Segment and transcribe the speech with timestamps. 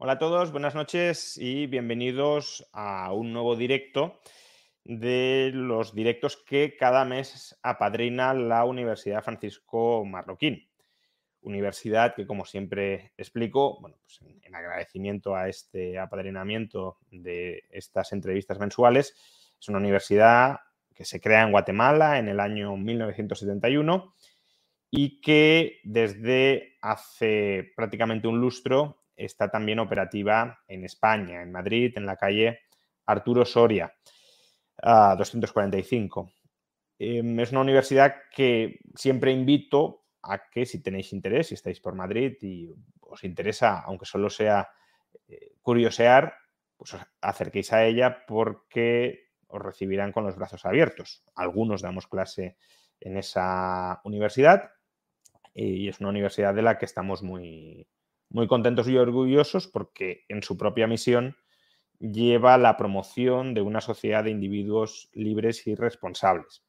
[0.00, 4.20] Hola a todos, buenas noches y bienvenidos a un nuevo directo
[4.84, 10.70] de los directos que cada mes apadrina la Universidad Francisco Marroquín.
[11.40, 18.60] Universidad que, como siempre explico, bueno, pues en, agradecimiento a este apadrinamiento de estas entrevistas
[18.60, 19.16] mensuales,
[19.60, 20.60] es una universidad
[20.94, 24.14] que se crea en Guatemala en el año 1971
[24.92, 32.06] y que desde hace prácticamente un lustro está también operativa en España, en Madrid, en
[32.06, 32.60] la calle
[33.04, 33.92] Arturo Soria,
[34.82, 36.32] 245.
[36.98, 41.94] Em, es una universidad que siempre invito a que si tenéis interés, si estáis por
[41.94, 44.68] Madrid y os interesa, aunque solo sea
[45.26, 46.34] eh, curiosear,
[46.76, 51.24] pues os acerquéis a ella porque os recibirán con los brazos abiertos.
[51.34, 52.56] Algunos damos clase
[53.00, 54.70] en esa universidad
[55.54, 57.88] y es una universidad de la que estamos muy,
[58.30, 61.36] muy contentos y orgullosos porque en su propia misión
[61.98, 66.64] lleva la promoción de una sociedad de individuos libres y responsables.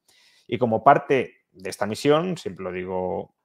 [0.47, 3.35] Y como parte de esta misión, siempre lo digo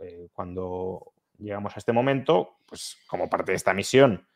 [0.00, 4.28] eh, cuando llegamos a este momento, pues como parte de esta misión,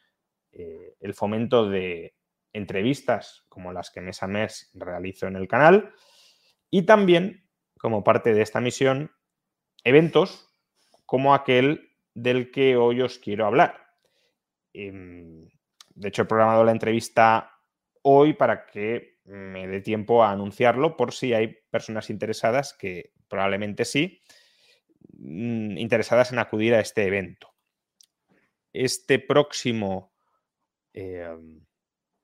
[0.52, 2.14] eh, el fomento de
[2.52, 5.92] entrevistas como las que mes a mes realizo en el canal
[6.70, 7.48] y también
[7.78, 9.12] como parte de esta misión,
[9.84, 10.52] eventos
[11.06, 11.88] como aquel
[12.22, 13.86] del que hoy os quiero hablar.
[14.72, 15.48] Em,
[15.94, 17.50] de hecho, he programado la entrevista
[18.02, 23.84] hoy para que me dé tiempo a anunciarlo por si hay personas interesadas, que probablemente
[23.84, 24.22] sí,
[25.19, 27.54] Mm, interesadas en acudir a este evento.
[28.72, 30.15] Este próximo
[30.92, 31.65] em,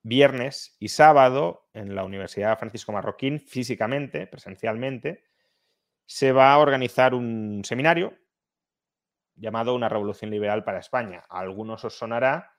[0.03, 5.25] viernes y sábado en la Universidad Francisco Marroquín, físicamente, presencialmente,
[6.05, 8.17] se va a organizar un seminario
[9.35, 11.23] llamado Una Revolución Liberal para España.
[11.29, 12.53] A algunos os sonará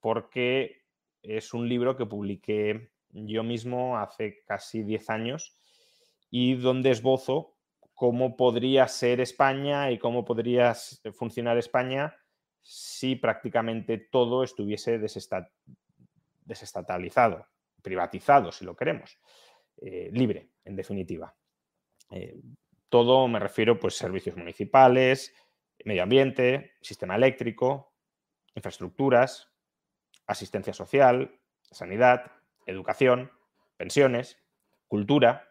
[0.00, 0.82] porque
[1.22, 5.58] es un libro que publiqué yo mismo hace casi 10 años
[6.30, 7.56] y donde esbozo
[7.94, 10.74] cómo podría ser España y cómo podría
[11.12, 12.14] funcionar España
[12.60, 15.00] si prácticamente todo estuviese
[16.44, 17.46] desestatalizado,
[17.82, 19.18] privatizado, si lo queremos,
[19.78, 21.34] eh, libre, en definitiva.
[22.10, 22.38] Eh,
[22.88, 25.34] todo me refiero, pues, servicios municipales,
[25.84, 27.94] medio ambiente, sistema eléctrico,
[28.54, 29.48] infraestructuras,
[30.26, 32.32] asistencia social, sanidad,
[32.66, 33.30] educación,
[33.76, 34.38] pensiones,
[34.86, 35.48] cultura,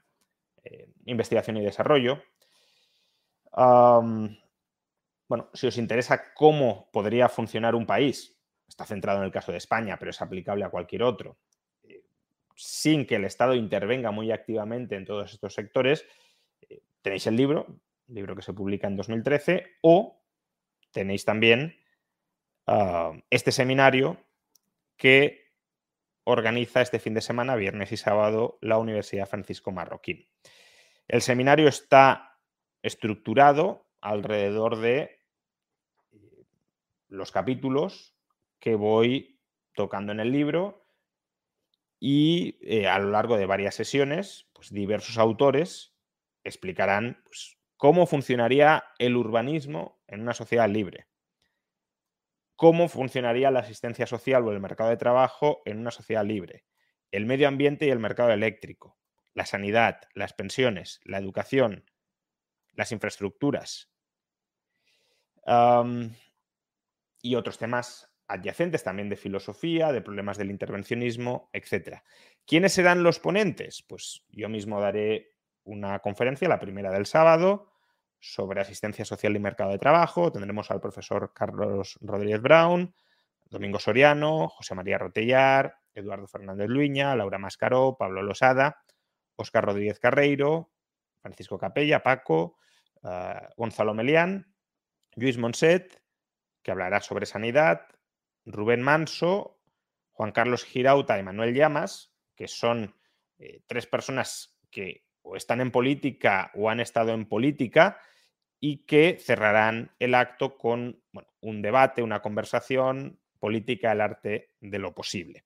[0.64, 2.22] eh, investigación y desarrollo,
[5.28, 8.38] bueno, si os interesa cómo podría funcionar un país,
[8.68, 11.38] está centrado en el caso de España, pero es aplicable a cualquier otro,
[12.56, 16.06] sin que el Estado intervenga muy activamente en todos estos sectores,
[16.70, 20.22] eh, tenéis el libro, libro que se publica en 2013, o
[20.92, 21.76] tenéis también
[23.30, 24.18] este seminario
[24.98, 25.54] que
[26.26, 30.28] organiza este fin de semana, viernes y sábado, la Universidad Francisco Marroquín.
[31.08, 32.38] El seminario está
[32.82, 35.22] estructurado alrededor de
[36.12, 36.46] eh,
[37.08, 38.14] los capítulos
[38.60, 39.40] que voy
[39.74, 40.86] tocando en el libro
[42.00, 45.96] y eh, a lo largo de varias sesiones, pues diversos autores
[46.44, 51.08] explicarán pues, cómo funcionaría el urbanismo en una sociedad libre,
[52.56, 56.66] cómo funcionaría la asistencia social o el mercado de trabajo en una sociedad libre,
[57.12, 58.98] el medio ambiente y el mercado eléctrico,
[59.34, 61.90] la sanidad, las pensiones, la educación,
[62.74, 63.92] las infraestructuras
[67.22, 72.02] y otros temas adyacentes también de filosofía, de problemas del intervencionismo, etc.
[72.46, 73.84] ¿Quiénes serán los ponentes?
[73.88, 75.37] Pues yo mismo daré
[75.68, 77.72] una conferencia, la primera del sábado,
[78.20, 80.32] sobre asistencia social y mercado de trabajo.
[80.32, 82.94] Tendremos al profesor Carlos Rodríguez Brown,
[83.46, 88.84] Domingo Soriano, José María Rotellar, Eduardo Fernández Luña, Laura Mascaró, Pablo Losada,
[89.36, 90.72] Óscar Rodríguez Carreiro,
[91.22, 92.58] Francisco Capella, Paco,
[93.04, 94.54] Ah, Gonzalo Melián,
[95.16, 96.02] Luis Monset,
[96.62, 97.88] que hablará sobre sanidad,
[98.46, 99.62] Rubén Manso,
[100.12, 102.96] Juan Carlos Girauta y Manuel Llamas, que son
[103.38, 108.00] eh, tres personas que o están en política o han estado en política
[108.60, 111.04] y que cerrarán el acto con
[111.42, 115.46] un debate, una conversación política, el arte de lo posible.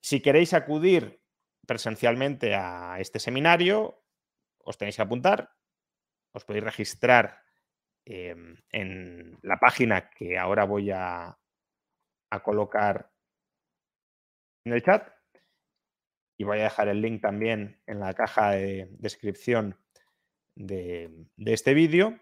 [0.00, 1.20] Si queréis acudir
[1.66, 4.04] presencialmente a este seminario,
[4.58, 5.50] os tenéis que apuntar,
[6.32, 7.42] os podéis registrar
[8.04, 11.36] em, en la página que ahora voy a,
[12.44, 13.10] colocar
[14.64, 15.19] en el chat
[16.40, 19.78] y voy a dejar el link también en la caja de descripción
[20.54, 22.18] de, este vídeo.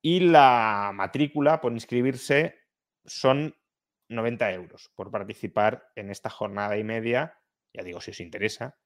[0.00, 2.56] Y la matrícula por inscribirse
[3.04, 3.54] son
[4.08, 7.38] 90 euros por participar en esta jornada y media,
[7.74, 8.78] ya digo si os interesa,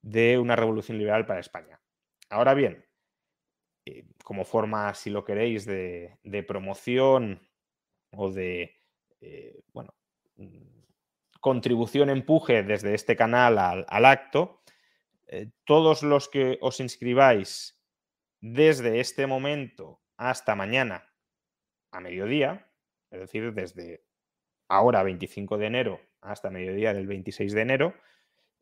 [0.00, 1.80] de una revolución liberal para España.
[2.30, 2.84] Ahora bien,
[3.86, 6.18] eh, como forma, si lo queréis, de,
[6.48, 7.48] promoción
[8.10, 8.74] o de,
[9.20, 9.94] eh, bueno,
[11.42, 14.62] contribución, empuje desde este canal al, acto,
[15.26, 17.82] eh, todos los que os inscribáis
[18.40, 21.12] desde este momento hasta mañana
[21.90, 22.70] a mediodía,
[23.10, 24.04] es decir, desde
[24.68, 27.94] ahora 25 de enero hasta mediodía del 26 de enero,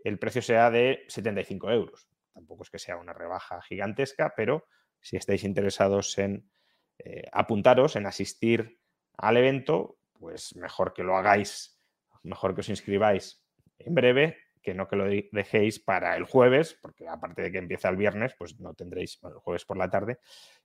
[0.02, 2.08] el precio sea de 75 euros.
[2.32, 4.64] Tampoco es que sea una rebaja gigantesca, pero
[5.00, 6.50] si estáis interesados en
[6.98, 8.80] eh, apuntaros, en asistir
[9.18, 11.79] al evento, pues mejor que lo hagáis,
[12.22, 13.44] mejor que os inscribáis
[13.78, 17.88] en breve, que no que lo dejéis para el jueves, porque aparte de que empieza
[17.88, 20.18] el viernes, pues no tendréis, el jueves por la tarde,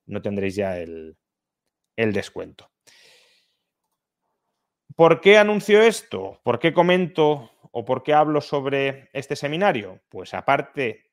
[0.06, 1.18] no tendréis ya el,
[1.96, 2.72] el descuento.
[4.96, 6.40] ¿Por qué anuncio esto?
[6.44, 10.02] ¿Por qué comento o por qué hablo sobre este seminario?
[10.10, 11.12] Pues aparte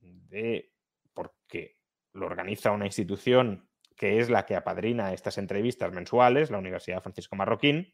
[0.00, 0.72] de
[1.12, 1.76] porque
[2.12, 7.36] lo organiza una institución que es la que apadrina estas entrevistas mensuales, la Universidad Francisco
[7.36, 7.92] Marroquín,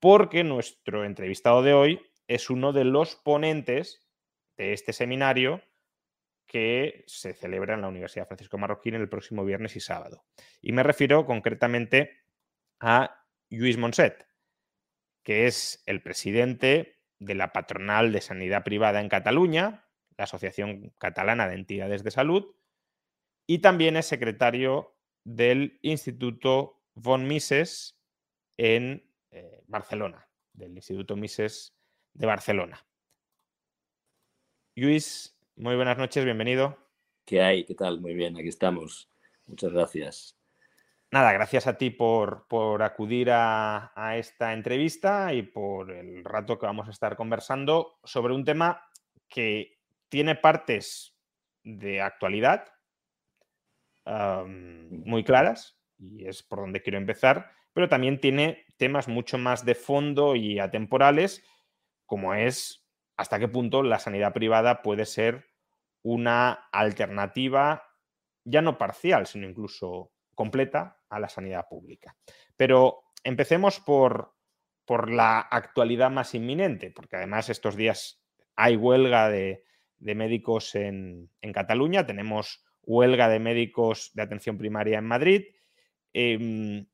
[0.00, 4.08] porque nuestro entrevistado de hoy es uno de los ponentes
[4.56, 5.62] de este seminario
[6.46, 10.24] que se celebra en la Universidad Francisco Marroquín el próximo viernes y sábado.
[10.60, 12.18] Y me refiero concretamente
[12.80, 14.26] a Luis Monset,
[15.22, 19.86] que es el presidente de la Patronal de Sanidad Privada en Cataluña,
[20.16, 22.54] la Asociación Catalana de Entidades de Salud,
[23.46, 28.00] y también es secretario del Instituto von Mises
[28.56, 31.74] en eh, Barcelona, del Instituto Mises
[32.12, 32.84] de Barcelona.
[34.76, 36.78] Luis, muy buenas noches, bienvenido.
[37.24, 37.64] ¿Qué hay?
[37.64, 38.00] ¿Qué tal?
[38.00, 39.10] Muy bien, aquí estamos.
[39.46, 40.36] Muchas gracias.
[41.12, 42.46] Nada, gracias a ti por,
[42.82, 48.44] acudir a, esta entrevista y por el rato que vamos a estar conversando sobre un
[48.44, 48.82] tema
[49.28, 51.16] que tiene partes
[51.64, 52.66] de actualidad
[54.06, 59.76] muy claras y es por donde quiero empezar, pero también tiene temas mucho más de
[59.76, 61.44] fondo y atemporales,
[62.06, 62.84] como es
[63.16, 65.44] hasta qué punto la sanidad privada puede ser
[66.02, 67.84] una alternativa
[68.42, 72.16] ya no parcial, sino incluso completa a la sanidad pública.
[72.56, 74.34] Pero empecemos por,
[74.86, 78.24] por la actualidad más inminente, porque además estos días
[78.56, 79.62] hay huelga de,
[79.98, 85.44] médicos en, Cataluña, tenemos huelga de médicos de atención primaria en Madrid.
[86.14, 86.86] Em,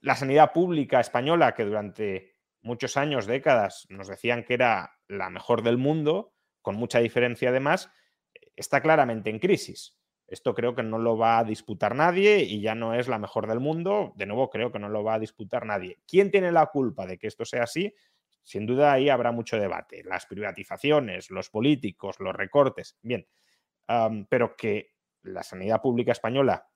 [0.00, 5.62] la sanidad pública española, que durante muchos años, décadas, nos decían que era la mejor
[5.62, 7.90] del mundo, con mucha diferencia además,
[8.56, 9.96] está claramente en crisis.
[10.26, 13.46] Esto creo que no lo va a disputar nadie y ya no es la mejor
[13.46, 14.12] del mundo.
[14.16, 15.98] De nuevo, creo que no lo va a disputar nadie.
[16.06, 17.94] ¿Quién tiene la culpa de que esto sea así?
[18.42, 20.02] Sin duda ahí habrá mucho debate.
[20.04, 22.98] Las privatizaciones, los políticos, los recortes.
[23.00, 23.26] Bien,
[24.28, 26.67] pero que la sanidad pública española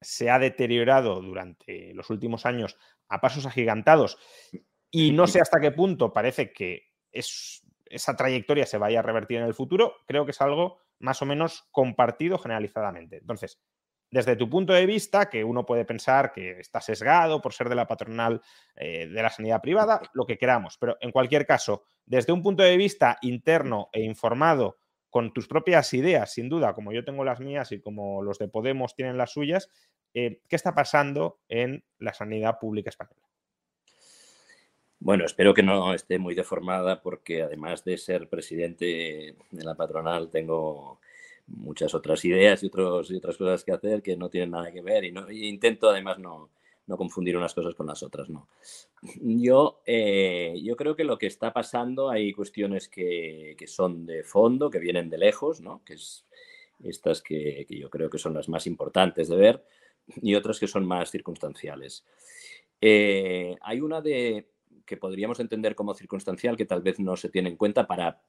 [0.00, 2.76] se ha deteriorado durante los últimos años
[3.08, 4.18] a pasos agigantados
[4.90, 9.44] y no sé hasta qué punto parece que esa trayectoria se vaya a revertir en
[9.44, 13.18] el futuro, creo que es algo más o menos compartido generalizadamente.
[13.18, 13.60] Entonces,
[14.10, 17.74] desde tu punto de vista, que uno puede pensar que está sesgado por ser de
[17.74, 18.40] la patronal
[18.74, 22.62] eh, de la sanidad privada, lo que queramos, pero en cualquier caso, desde un punto
[22.62, 24.78] de vista interno e informado,
[25.10, 28.48] con tus propias ideas, sin duda, como yo tengo las mías y como los de
[28.48, 29.70] Podemos tienen las suyas,
[30.14, 33.22] eh, ¿qué está pasando en la sanidad pública española?
[35.00, 40.28] Bueno, espero que no esté muy deformada porque además de ser presidente de la patronal
[40.28, 40.98] tengo
[41.46, 45.04] muchas otras ideas y, y otras cosas que hacer que no tienen nada que ver
[45.04, 46.50] y, no, intento además no,
[46.96, 48.28] confundir unas cosas con las otras.
[48.30, 48.48] No.
[49.20, 54.70] Yo, eh, yo creo que lo que está pasando hay cuestiones que, son de fondo,
[54.70, 55.82] que vienen de lejos, ¿no?
[55.84, 56.24] que es
[56.82, 59.64] estas que, yo creo que son las más importantes de ver
[60.22, 62.04] y otras que son más circunstanciales.
[62.80, 64.48] Eh, hay una de,
[64.88, 68.20] que podríamos entender como circunstancial, que tal vez no se tiene en cuenta para,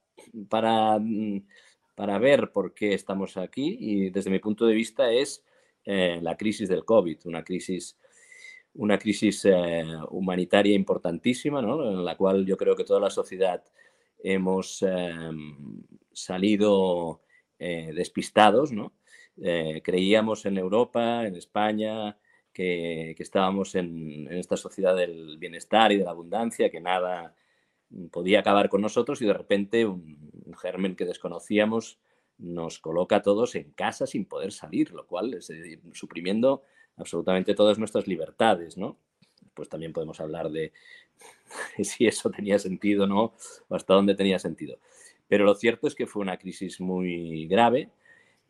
[0.48, 1.46] para, mm,
[1.94, 3.76] para ver por qué estamos aquí.
[3.80, 5.44] Y desde mi punto de vista es
[5.84, 7.96] eh, la crisis del COVID, una crisis
[8.74, 13.62] una crisis eh, humanitaria importantísima, en la cual yo creo que toda la sociedad
[14.22, 17.22] hemos em, salido
[17.58, 18.72] eh, despistados.
[18.72, 18.92] ¿no?
[19.42, 22.16] Eh, creíamos en Europa, en España,
[22.52, 27.34] que, estábamos en, esta sociedad del bienestar y de la abundancia, que nada
[28.12, 32.00] podía acabar con nosotros y de repente un, germen que desconocíamos
[32.36, 35.52] nos coloca a todos en casa sin poder salir, lo cual es
[35.92, 36.64] suprimiendo
[37.00, 38.96] absolutamente todas nuestras libertades, ¿no?
[39.54, 40.72] Pues también podemos hablar de
[41.82, 43.34] si eso tenía sentido no,
[43.68, 44.78] o hasta dónde tenía sentido.
[45.28, 47.90] Pero lo cierto es que fue una crisis muy grave,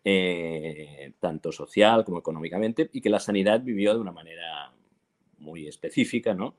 [0.05, 4.73] eh, tanto social como económicamente, y que la sanidad vivió de una manera
[5.39, 6.57] muy específica, ¿no?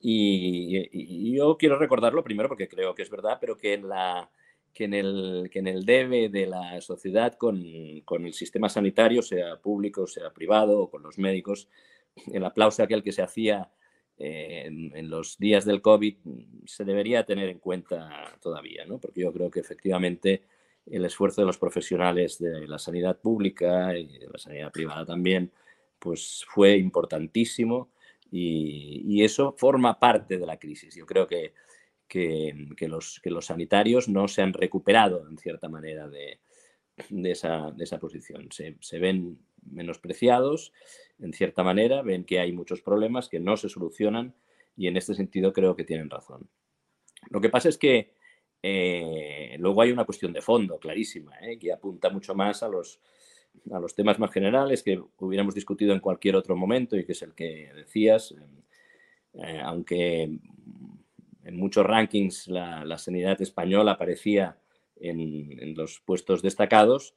[0.00, 4.30] Y, yo quiero recordarlo primero porque creo que es verdad, pero que en, la,
[4.72, 7.62] que en, el, que en el debe de la sociedad con,
[8.04, 11.68] con el sistema sanitario, sea público, sea privado, o con los médicos,
[12.32, 13.70] el aplauso aquel que se hacía
[14.18, 16.16] eh, en, los días del COVID
[16.66, 18.98] se debería tener en cuenta todavía, ¿no?
[18.98, 20.44] porque yo creo que efectivamente
[20.86, 25.50] el esfuerzo de los profesionales de la sanidad pública y de la sanidad privada también,
[25.98, 27.90] pues fue importantísimo
[28.30, 30.94] y, eso forma parte de la crisis.
[30.96, 31.54] Yo creo que,
[32.12, 36.40] que, los, que los sanitarios no se han recuperado en cierta manera de,
[37.08, 38.48] de, esa, de esa, posición.
[38.52, 40.74] Se, se ven menospreciados
[41.18, 44.34] en cierta manera, ven que hay muchos problemas que no se solucionan
[44.76, 46.50] y en este sentido creo que tienen razón.
[47.30, 48.12] Lo que pasa es que
[48.62, 53.00] eh, luego hay una cuestión de fondo clarísima, eh, que apunta mucho más a los,
[53.70, 57.22] a los temas más generales que hubiéramos discutido en cualquier otro momento y que es
[57.22, 58.34] el que decías,
[59.32, 60.38] eh, aunque
[61.44, 64.58] en muchos rankings la, sanidad española aparecía
[64.96, 67.14] en, los puestos destacados,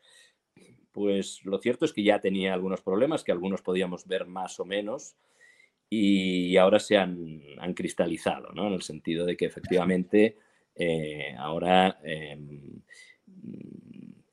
[0.91, 4.65] pues lo cierto es que ya tenía algunos problemas que algunos podíamos ver más o
[4.65, 5.15] menos
[5.89, 7.41] y ahora se han,
[7.75, 8.67] cristalizado, ¿no?
[8.67, 10.37] En el sentido de que efectivamente
[10.75, 12.81] eh, ahora em,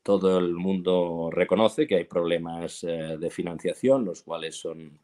[0.02, 4.98] todo el mundo reconoce que hay problemas eh, de financiación, los cuales son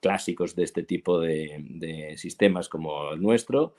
[0.00, 3.74] clásicos de este tipo de sistemas como el nuestro,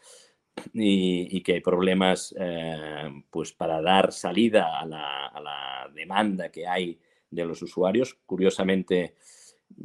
[0.73, 7.45] y, que hay problemas eh, pues para dar salida a la, demanda que hay de
[7.45, 8.17] los usuarios.
[8.25, 9.15] Curiosamente,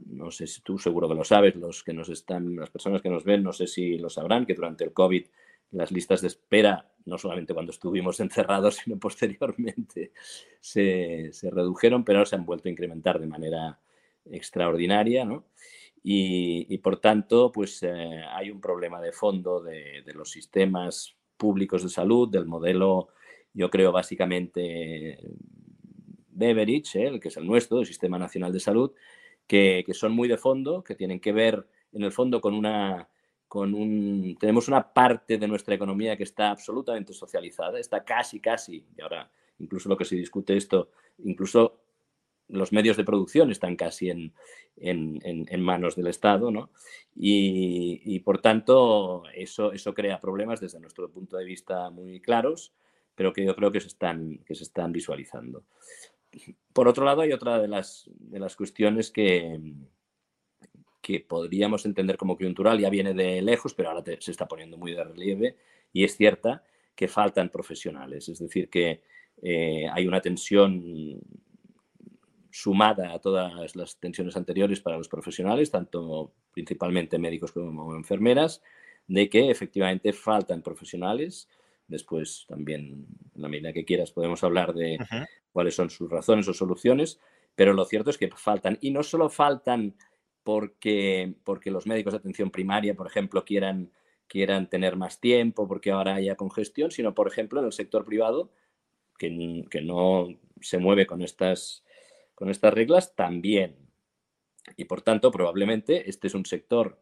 [0.07, 3.11] no sé si tú seguro que lo sabes, los que nos están, las personas que
[3.11, 5.27] nos ven, no sé si lo sabrán, que durante el COVID
[5.73, 10.13] las listas de espera, no solamente cuando estuvimos encerrados, sino posteriormente,
[10.61, 13.81] se, se redujeron, pero se han vuelto a incrementar de manera
[14.31, 15.45] extraordinaria, ¿no?
[16.09, 21.89] Y, por tanto, pues eh, hay un problema de fondo de, los sistemas públicos de
[21.89, 23.09] salud, del modelo,
[23.53, 25.19] yo creo, básicamente
[26.29, 27.09] Beveridge, ¿eh?
[27.09, 28.93] el que es el nuestro, el Sistema Nacional de Salud,
[29.49, 33.09] que, son muy de fondo, que tienen que ver, en el fondo, con una...
[33.49, 38.85] Con un, tenemos una parte de nuestra economía que está absolutamente socializada, está casi, casi,
[38.97, 41.81] y ahora incluso lo que se discute esto, incluso
[42.49, 44.33] los medios de producción están casi en,
[45.59, 46.71] manos del Estado, ¿no?
[47.15, 52.73] Y, por tanto, eso, eso crea problemas desde nuestro punto de vista muy claros,
[53.15, 55.65] pero que yo creo que se están, que se están visualizando.
[56.73, 59.59] Por otro lado, hay otra de las, de las cuestiones que,
[61.01, 64.93] que podríamos entender como coyuntural, ya viene de lejos, pero ahora se está poniendo muy
[64.93, 65.57] de relieve,
[65.93, 69.03] y es cierta que faltan profesionales, es decir, que
[69.43, 71.21] eh, hay una tensión
[72.57, 78.63] sumada a todas las tensiones anteriores para los profesionales, tanto principalmente médicos como enfermeras,
[79.07, 81.51] de que efectivamente faltan profesionales.
[81.87, 84.99] Después también, en la medida que quieras, podemos hablar de
[85.53, 87.21] cuáles son sus razones o soluciones,
[87.55, 88.79] pero lo cierto es que faltan.
[88.81, 89.95] Y no solo faltan
[90.43, 93.93] porque, porque los médicos de atención primaria, por ejemplo, quieran,
[94.29, 98.51] quieran tener más tiempo, porque ahora haya congestión, sino, por ejemplo, en el sector privado,
[99.19, 100.29] que, que no
[100.63, 101.85] se mueve con estas
[102.37, 103.75] con estas reglas también.
[104.77, 107.01] Y por tanto, probablemente este es un sector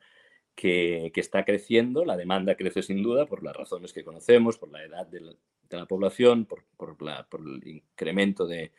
[0.54, 4.82] que, está creciendo, la demanda crece sin duda por las razones que conocemos, por la
[4.84, 6.64] edad de la, población, por,
[7.40, 8.72] el incremento de,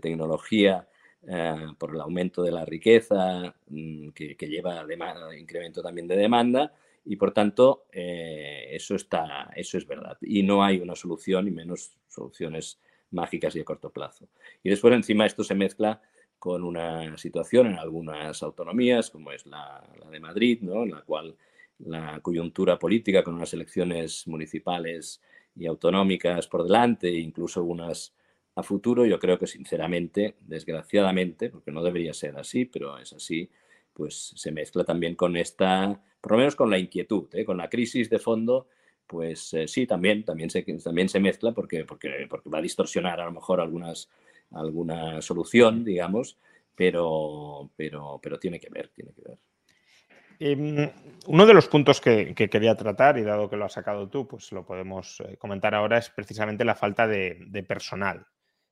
[0.00, 0.88] tecnología,
[1.26, 6.72] eh, por el aumento de la riqueza mm, que, lleva a incremento también de demanda
[7.04, 10.16] y por tanto eh, eso, está, eso es verdad.
[10.22, 14.28] Y no hay una solución y menos soluciones mágicas y a corto plazo.
[14.62, 16.00] Y después encima esto se mezcla
[16.38, 20.84] con una situación en algunas autonomías, como es la, de Madrid, ¿no?
[20.84, 21.36] en la cual
[21.78, 25.20] la coyuntura política con unas elecciones municipales
[25.56, 28.14] y autonómicas por delante, e incluso unas
[28.54, 33.48] a futuro, yo creo que sinceramente, desgraciadamente, porque no debería ser así, pero es así,
[33.92, 37.44] pues se mezcla también con esta, por lo menos con la inquietud, ¿eh?
[37.44, 38.66] con la crisis de fondo,
[39.08, 43.20] pues eh, sí, también, también, se, también se mezcla porque, porque, porque va a distorsionar
[43.20, 44.08] a lo mejor algunas,
[44.52, 46.38] alguna solución, digamos,
[46.76, 49.38] pero, pero, pero tiene que ver, tiene que ver.
[50.40, 50.88] Em,
[51.26, 54.52] uno de los puntos que, quería tratar, y dado que lo has sacado tú, pues
[54.52, 58.26] lo podemos eh, comentar ahora, es precisamente la falta de, personal.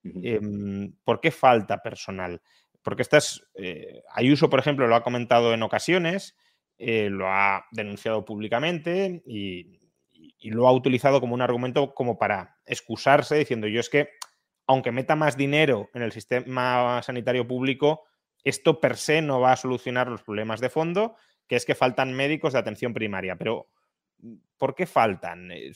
[0.04, 2.40] Em, ¿Por qué falta personal?
[2.82, 6.36] Porque estas, eh, Ayuso, por ejemplo, lo ha comentado en ocasiones,
[6.78, 9.80] eh, lo ha denunciado públicamente y,
[10.38, 14.10] y, lo ha utilizado como un argumento como para excusarse, diciendo yo es que,
[14.66, 18.04] aunque meta más dinero en el sistema sanitario público,
[18.44, 21.16] esto per se no va a solucionar los problemas de fondo
[21.46, 23.36] que es que faltan médicos de atención primaria.
[23.36, 23.68] Pero,
[24.56, 25.50] ¿por qué faltan?
[25.52, 25.72] Eh,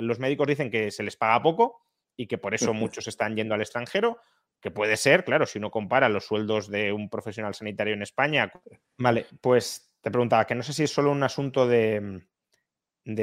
[0.00, 1.82] los médicos dicen que se les paga poco
[2.16, 4.18] y que por eso muchos están yendo al extranjero,
[4.60, 8.52] que puede ser, claro, si uno compara los sueldos de un profesional sanitario en España.
[8.98, 12.22] Vale, pues te preguntaba que no sé si es solo un asunto de,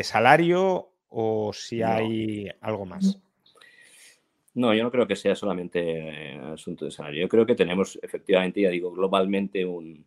[0.04, 3.20] salario o si hay algo más.
[4.54, 7.22] No, yo no creo que sea solamente asunto de salario.
[7.22, 10.06] Yo creo que tenemos efectivamente, ya digo, globalmente un,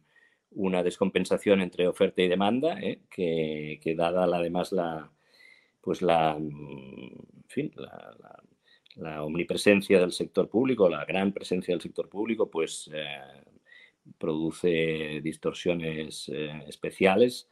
[0.54, 3.00] una descompensación entre oferta y demanda, ¿eh?
[3.10, 5.10] que, dada además la,
[5.80, 6.38] pues la,
[7.48, 7.72] fin,
[8.96, 13.04] la, omnipresencia del sector público, la gran presencia del sector público, pues eh,
[14.18, 17.48] produce distorsiones eh, especiales,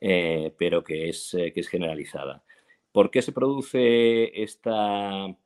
[0.00, 2.42] pero que es, que es generalizada.
[2.92, 5.36] ¿Por qué se produce esta,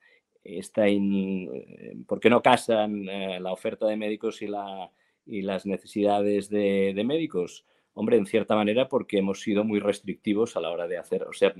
[0.43, 0.85] esta
[2.07, 4.91] por qué no casan la oferta de médicos y la
[5.27, 7.65] y las necesidades de, médicos?
[7.95, 11.33] Hombre, en cierta manera porque hemos sido muy restrictivos a la hora de hacer, o
[11.33, 11.55] sea,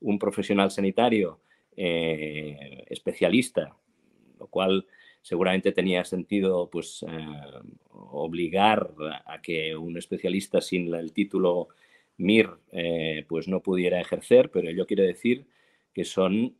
[0.00, 1.40] un profesional sanitario
[1.76, 3.76] eh, especialista,
[4.38, 4.86] lo cual
[5.22, 7.26] seguramente tenía sentido pues eh,
[7.90, 8.90] obligar
[9.24, 11.68] a que un especialista sin el título
[12.18, 15.46] MIR eh, pues no pudiera ejercer, pero ello quiere decir
[15.92, 16.56] que son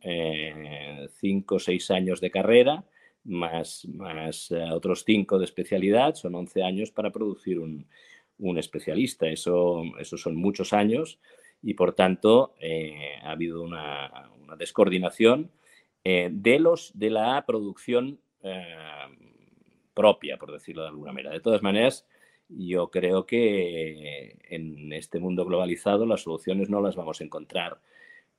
[1.19, 2.85] cinco o seis años de carrera
[3.27, 3.85] más,
[4.51, 7.87] eh, otros cinco de especialidad, son 11 años para producir un,
[8.57, 9.27] especialista.
[9.27, 11.19] Eso, son muchos años
[11.61, 15.51] y por tanto eh, ha habido una, descoordinación
[16.03, 18.19] eh, de, los, de la producción
[19.93, 21.31] propia, por decirlo de alguna manera.
[21.31, 22.07] De todas maneras,
[22.49, 27.79] yo creo que en este mundo globalizado las soluciones no las vamos a encontrar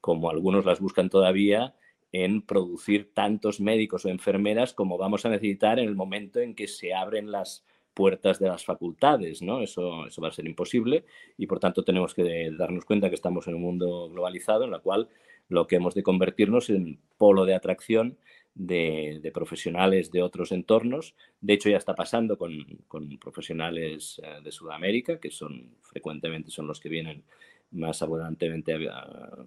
[0.00, 1.74] como algunos las buscan todavía
[2.12, 6.68] en producir tantos médicos o enfermeras como vamos a necesitar en el momento en que
[6.68, 9.60] se abren las puertas de las facultades, ¿no?
[9.60, 11.04] Eso, eso va a ser imposible
[11.36, 14.80] y por tanto tenemos que darnos cuenta que estamos en un mundo globalizado en el
[14.80, 15.08] cual
[15.48, 18.16] lo que hemos de convertirnos en polo de atracción
[18.58, 21.14] de, profesionales de otros entornos.
[21.40, 26.80] De hecho, ya está pasando con, profesionales eh, de Sudamérica, que son frecuentemente son los
[26.80, 27.22] que vienen
[27.70, 29.46] más abundantemente a,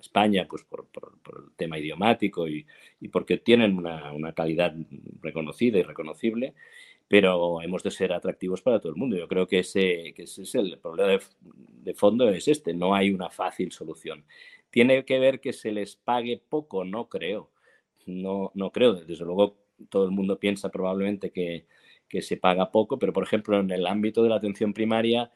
[0.00, 2.66] España, pues por, el tema idiomático y,
[3.10, 4.74] porque tienen una, calidad
[5.22, 6.52] reconocida y reconocible,
[7.08, 9.16] pero hemos de ser atractivos para todo el mundo.
[9.16, 13.72] Yo creo que ese, es el problema de, fondo, es este, no hay una fácil
[13.72, 14.26] solución.
[14.68, 16.84] ¿Tiene que ver que se les pague poco?
[16.84, 17.50] No creo.
[18.06, 18.94] No, no creo.
[18.94, 19.56] Desde luego,
[19.88, 21.66] todo el mundo piensa probablemente que,
[22.08, 25.30] que se paga poco, pero por ejemplo, en el ámbito de la atención primaria,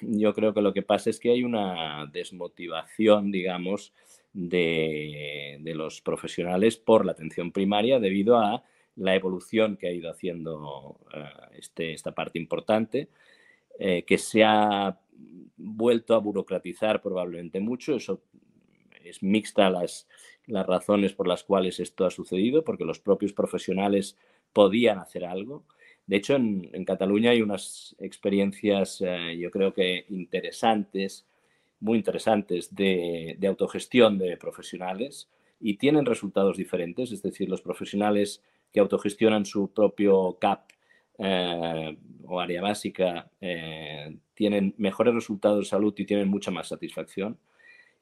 [0.00, 3.92] yo creo que lo que pasa es que hay una desmotivación, digamos,
[4.32, 8.64] de, los profesionales por la atención primaria debido a
[8.96, 11.24] la evolución que ha ido haciendo eh,
[11.58, 13.08] este, esta parte importante,
[13.78, 14.98] eh, que se ha
[15.56, 17.96] vuelto a burocratizar probablemente mucho.
[19.04, 20.08] Es mixta las,
[20.46, 24.16] las razones por las cuales esto ha sucedido, porque los propios profesionales
[24.52, 25.64] podían hacer algo
[26.06, 31.26] de hecho, en, Cataluña hay unas experiencias, eh, yo creo que interesantes,
[31.80, 37.10] muy interesantes, de, autogestión de profesionales y tienen resultados diferentes.
[37.12, 40.70] Es decir, los profesionales que autogestionan su propio CAP
[41.18, 47.38] eh, o área básica eh, tienen mejores resultados de salud y tienen mucha más satisfacción.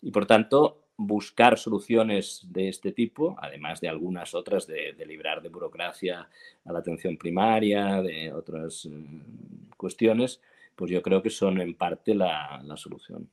[0.01, 5.49] Y por tanto, buscar soluciones de este tipo, además de algunas otras de, librar de
[5.49, 6.29] burocracia
[6.65, 10.41] a la atención primaria, de otras mm, cuestiones,
[10.77, 13.31] pues yo creo que son en parte la, solución.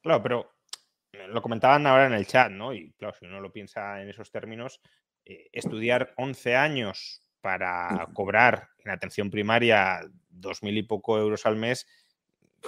[0.00, 0.52] Claro, pero
[1.12, 2.72] eh, lo comentaban ahora en el chat, ¿no?
[2.72, 4.80] Y claro, si uno lo piensa en esos términos,
[5.24, 10.00] eh, estudiar 11 años para cobrar en atención primaria
[10.30, 11.86] dos mil y poco euros al mes,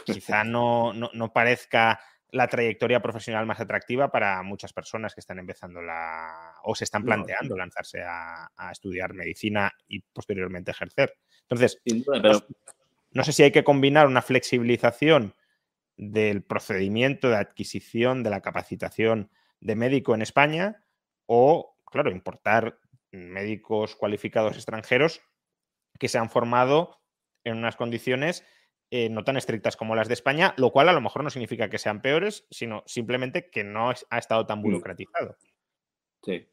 [0.05, 2.01] quizá no, no parezca
[2.35, 7.05] la trayectoria profesional más atractiva para muchas personas que están empezando la o se están
[7.05, 11.15] planteando lanzarse a, estudiar medicina y posteriormente ejercer.
[11.43, 11.81] Entonces,
[13.13, 15.37] No sé si hay que combinar una flexibilización
[15.97, 20.85] del procedimiento de adquisición de la capacitación de médico en España
[21.27, 22.81] o, claro, importar
[23.13, 25.21] médicos cualificados extranjeros
[26.01, 27.01] que se han formado
[27.45, 28.45] en unas condiciones
[28.97, 31.69] eh, no tan estrictas como las de España, lo cual a lo mejor no significa
[31.69, 34.63] que sean peores, sino simplemente que no ha estado tan mm.
[34.63, 35.37] burocratizado.
[36.23, 36.47] Sí.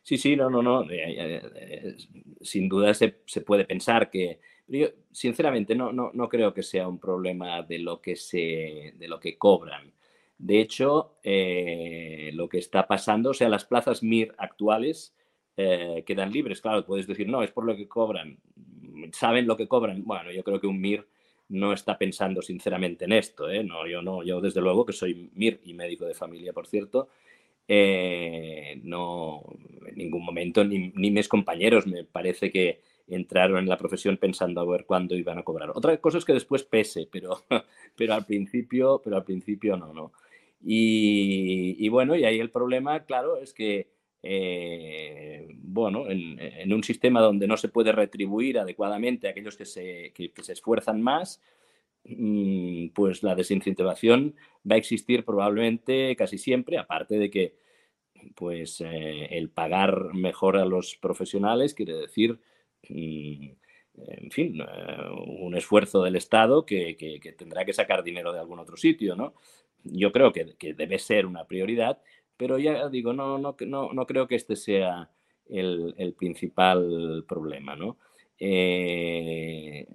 [0.00, 0.88] Sí, sí, no, no, no.
[0.88, 1.96] Eh, eh,
[2.42, 3.08] sin duda se,
[3.44, 4.38] puede pensar que.
[4.68, 8.94] Yo, sinceramente, no, no, no, creo que sea un problema de lo que se.
[8.96, 9.92] de lo que cobran.
[10.38, 15.12] De hecho, lo que está pasando, o sea, las plazas MIR actuales
[15.56, 16.60] quedan libres.
[16.60, 18.38] Claro, puedes decir, no, es por lo que cobran.
[19.12, 20.04] ¿Saben lo que cobran?
[20.04, 21.04] Bueno, yo creo que un MIR
[21.50, 23.50] no está pensando sinceramente en esto.
[23.50, 23.62] ¿eh?
[23.62, 27.08] No, yo no, yo desde luego que soy MIR y médico de familia, por cierto,
[27.68, 29.42] eh, no
[29.86, 34.64] en ningún momento, ni, mis compañeros me parece que entraron en la profesión pensando a
[34.64, 35.70] ver cuándo iban a cobrar.
[35.74, 37.42] Otra cosa es que después pese, pero,
[37.96, 40.12] pero al principio, pero al principio no, no.
[40.62, 43.88] Y, y bueno, y ahí el problema, claro, es que
[44.22, 50.12] eh, bueno, en, un sistema donde no se puede retribuir adecuadamente a aquellos que se,
[50.42, 51.42] se esfuerzan más,
[52.04, 54.36] mm, pues la desincentivación
[54.70, 57.54] va a existir probablemente casi siempre, aparte de que
[58.34, 62.38] pues eh, el pagar mejor a los profesionales quiere decir,
[62.88, 63.50] mm,
[63.94, 64.66] en fin, eh,
[65.38, 66.96] un esfuerzo del Estado que,
[67.38, 69.34] tendrá que sacar dinero de algún otro sitio, ¿no?
[69.84, 72.02] Yo creo que, que debe ser una prioridad,
[72.40, 75.10] pero ya digo, no, no, no, no creo que este sea
[75.46, 77.98] el, principal problema, ¿no?
[78.38, 79.86] Eh,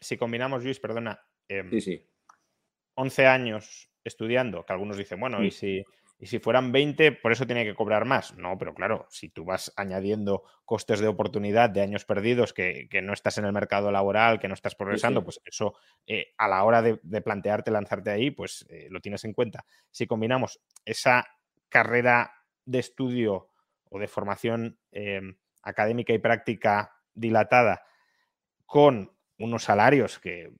[0.00, 2.02] si, combinamos, Luis, perdona, em, sí, sí.
[2.94, 5.52] 11 años estudiando, que algunos dicen, bueno, y mm.
[5.52, 5.84] si
[6.22, 8.36] y si fueran 20, por eso tiene que cobrar más.
[8.36, 13.14] No, pero claro, si tú vas añadiendo costes de oportunidad de años perdidos, que, no
[13.14, 15.74] estás en el mercado laboral, que no estás progresando, pues eso
[16.06, 19.64] eh, a la hora de, plantearte lanzarte ahí, pues eh, lo tienes en cuenta.
[19.90, 21.26] Si combinamos esa
[21.70, 22.34] carrera
[22.66, 23.48] de estudio
[23.88, 27.82] o de formación em, académica y práctica dilatada
[28.66, 30.52] con unos salarios que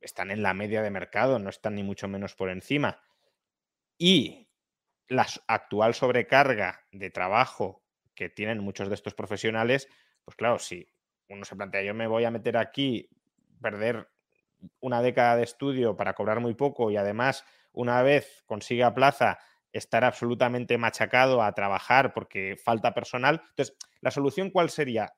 [0.00, 3.02] están en la media de mercado, no están ni mucho menos por encima,
[3.98, 4.41] y
[5.12, 7.82] la actual sobrecarga de trabajo
[8.14, 9.88] que tienen muchos de estos profesionales,
[10.24, 10.86] pues claro, si
[11.28, 13.08] uno se plantea, yo me voy a meter aquí,
[13.60, 14.08] perder
[14.80, 19.38] una década de estudio para cobrar muy poco y además una vez consiga plaza
[19.72, 23.42] estar absolutamente machacado a trabajar porque falta personal.
[23.50, 25.14] Entonces, ¿la solución cuál sería?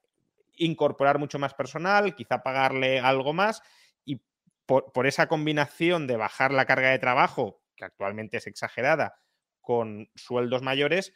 [0.56, 3.62] Incorporar mucho más personal, quizá pagarle algo más
[4.04, 4.22] y
[4.66, 9.16] por, por esa combinación de bajar la carga de trabajo, que actualmente es exagerada,
[9.64, 11.12] con sueldos mayores,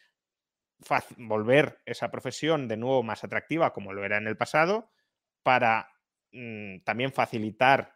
[1.16, 4.90] volver esa profesión de nuevo más atractiva como lo era en el pasado,
[5.42, 5.88] para
[6.32, 7.94] mm, también facilitar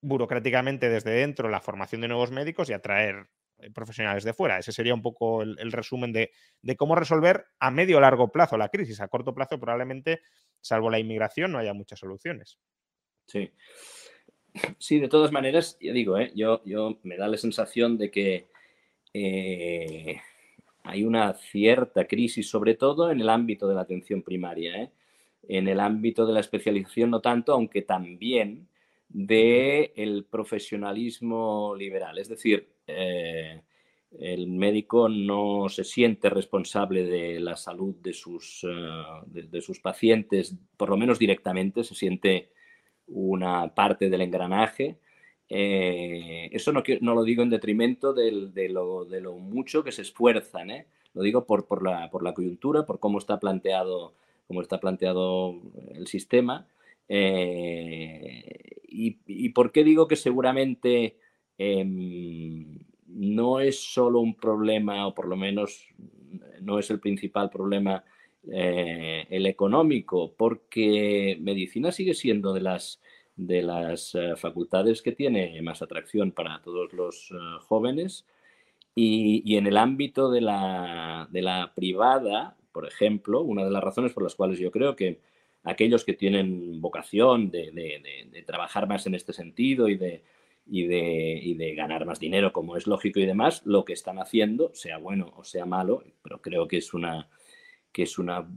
[0.00, 4.58] burocráticamente desde dentro la formación de nuevos médicos y atraer eh, profesionales de fuera.
[4.58, 6.30] Ese sería un poco el, resumen de,
[6.76, 9.00] cómo resolver a medio o largo plazo la crisis.
[9.00, 10.20] A corto plazo probablemente,
[10.60, 12.58] salvo la inmigración, no haya muchas soluciones.
[13.26, 13.50] Sí.
[14.78, 16.32] Sí, de todas maneras, ya digo, ¿eh?
[16.34, 18.48] yo, yo me da la sensación de que
[19.14, 20.20] eh,
[20.84, 24.82] hay una cierta crisis, sobre todo en el ámbito de la atención primaria.
[24.82, 24.90] ¿eh?
[25.48, 28.68] En el ámbito de la especialización no tanto, aunque también
[29.08, 32.18] del el profesionalismo liberal.
[32.18, 33.62] Es decir, eh,
[34.18, 38.66] el médico no se siente responsable de la salud de sus,
[39.26, 42.50] de sus pacientes, por lo menos directamente, se siente
[43.06, 44.98] una parte del engranaje
[45.50, 48.30] eh, eso no, no, lo digo en detrimento de,
[48.68, 50.86] lo, de, lo, mucho que se esfuerzan, ¿eh?
[51.14, 54.12] lo digo por, por, la, por, la, coyuntura, por cómo está planteado,
[54.46, 55.54] cómo está planteado
[55.94, 56.66] el sistema.
[57.08, 58.44] Eh,
[58.88, 61.16] y, y, por qué digo que seguramente
[61.56, 65.88] em, no es solo un problema, o por lo menos
[66.60, 68.04] no es el principal problema
[68.50, 72.98] el económico, porque medicina sigue siendo de las
[73.38, 78.26] de las eh, facultades que tiene más atracción para todos los eh, jóvenes.
[78.94, 84.12] Y, en el ámbito de la, de la privada, por ejemplo, una de las razones
[84.12, 85.20] por las cuales yo creo que
[85.62, 90.24] aquellos que tienen vocación de, de, trabajar más en este sentido y de,
[90.66, 94.18] y de, y de, ganar más dinero, como es lógico y demás, lo que están
[94.18, 97.28] haciendo, sea bueno o sea malo, pero creo que es una,
[97.92, 98.48] que es una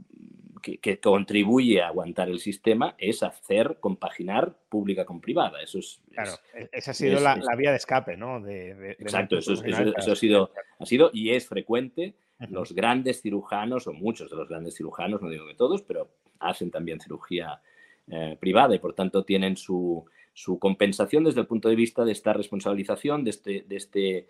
[0.62, 5.60] que, contribuye a aguantar el sistema es hacer compaginar pública con privada.
[5.60, 8.46] Eso es, claro, e, esa ha sido la, vía de escape, ¿no?
[8.48, 12.14] exacto, eso, ha, sido, ha sido y es frecuente.
[12.48, 16.08] Los grandes cirujanos, o muchos de los grandes cirujanos, no digo que todos, pero
[16.40, 17.60] hacen también cirugía
[18.08, 20.04] eh, privada y por tanto tienen su,
[20.58, 24.26] compensación desde el punto de vista de esta responsabilización, de este, de este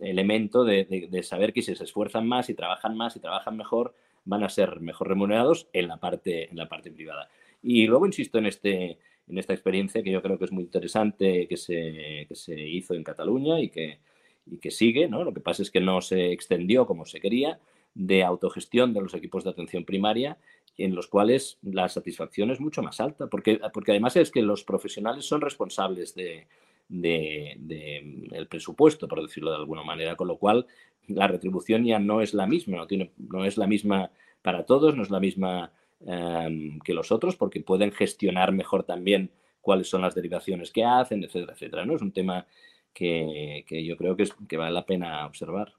[0.00, 3.94] elemento de, saber que si se esfuerzan más y trabajan más y trabajan mejor,
[4.24, 7.28] van a ser mejor remunerados en la parte, en la parte privada.
[7.62, 11.46] Y luego insisto en, este, en esta experiencia que yo creo que es muy interesante
[11.48, 13.98] que se, que se hizo en Cataluña y que,
[14.46, 15.24] y que sigue, ¿no?
[15.24, 17.58] Lo que pasa es que no se extendió como se quería
[17.94, 20.36] de autogestión de los equipos de atención primaria
[20.76, 24.64] en los cuales la satisfacción es mucho más alta, porque, porque además es que los
[24.64, 26.48] profesionales son responsables de,
[26.90, 30.66] el presupuesto, por decirlo de alguna manera, con lo cual
[31.06, 34.10] la retribución ya no es la misma, no, tiene, no es la misma
[34.42, 39.30] para todos, no es la misma em, que los otros, porque pueden gestionar mejor también
[39.60, 41.86] cuáles son las derivaciones que hacen, etcétera, etcétera.
[41.86, 41.96] ¿no?
[41.96, 42.46] Es un tema
[42.92, 45.72] que, yo creo que, es, que vale la pena observar.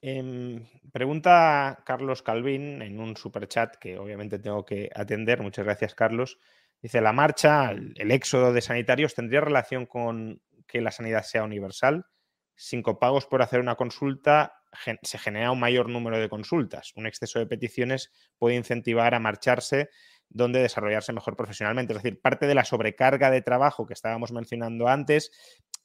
[0.00, 5.42] Em, pregunta Carlos Calvin en un superchat que obviamente tengo que atender.
[5.42, 6.38] Muchas gracias, Carlos.
[6.80, 12.06] Dice, la marcha, el, éxodo de sanitarios, ¿tendría relación con que la sanidad sea universal?
[12.54, 14.54] Sin copagos por hacer una consulta
[15.02, 16.92] se genera un mayor número de consultas.
[16.94, 19.88] Un exceso de peticiones puede incentivar a marcharse
[20.28, 21.94] donde desarrollarse mejor profesionalmente.
[21.94, 25.30] Es decir, parte de la sobrecarga de trabajo que estábamos mencionando antes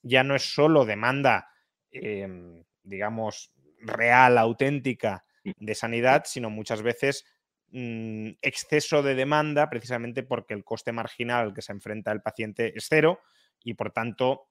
[0.02, 1.50] ya no es solo demanda,
[1.92, 5.52] em, digamos, real, auténtica mm.
[5.58, 7.26] de sanidad, sino muchas veces
[7.74, 12.74] mm, exceso de demanda precisamente porque el coste marginal al que se enfrenta el paciente
[12.76, 13.20] es cero
[13.64, 14.48] y por tanto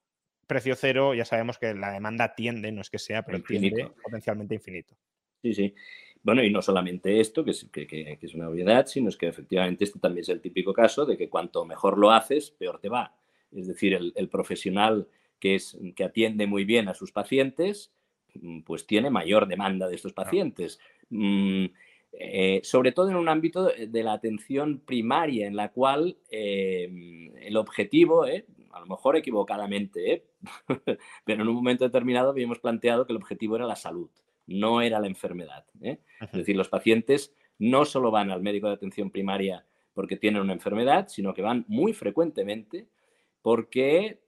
[0.46, 4.54] precio cero ya sabemos que la demanda tiende, no es que sea, pero tiende potencialmente
[4.54, 4.94] infinito.
[5.40, 5.74] Sí, sí.
[6.22, 9.84] Bueno, y no solamente esto, que es, que, es una obviedad, sino es que efectivamente
[9.84, 13.16] este también es el típico caso de que cuanto mejor lo haces, peor te va.
[13.50, 15.08] Es decir, el, el profesional
[15.40, 17.92] que, es, que atiende muy bien a sus pacientes,
[18.40, 20.78] Mm, pues tiene mayor demanda de estos pacientes.
[21.10, 21.66] Mm,
[22.12, 27.56] eh, sobre todo en un ámbito de la atención primaria, en la cual em, el
[27.56, 30.24] objetivo, eh, a lo mejor equivocadamente, eh,
[31.24, 34.10] pero en un momento determinado habíamos planteado que el objetivo era la salud,
[34.46, 35.64] no era la enfermedad.
[35.80, 40.52] Es decir, los pacientes no solo van al médico de atención primaria porque tienen una
[40.52, 42.88] enfermedad, sino que van muy frecuentemente
[43.40, 44.20] porque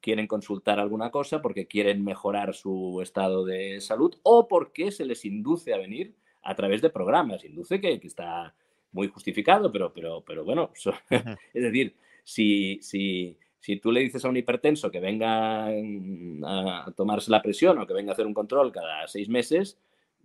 [0.00, 5.24] quieren consultar alguna cosa, porque quieren mejorar su estado de salud o porque se les
[5.24, 6.14] induce a venir
[6.46, 7.44] a través de programas.
[7.44, 8.54] Induce que, está
[8.92, 10.70] muy justificado, pero, pero, pero bueno,
[11.54, 16.92] es decir, si, si, si tú le dices a un hipertenso que venga mm, a
[16.96, 19.76] tomarse la presión o que venga a hacer un control cada seis meses,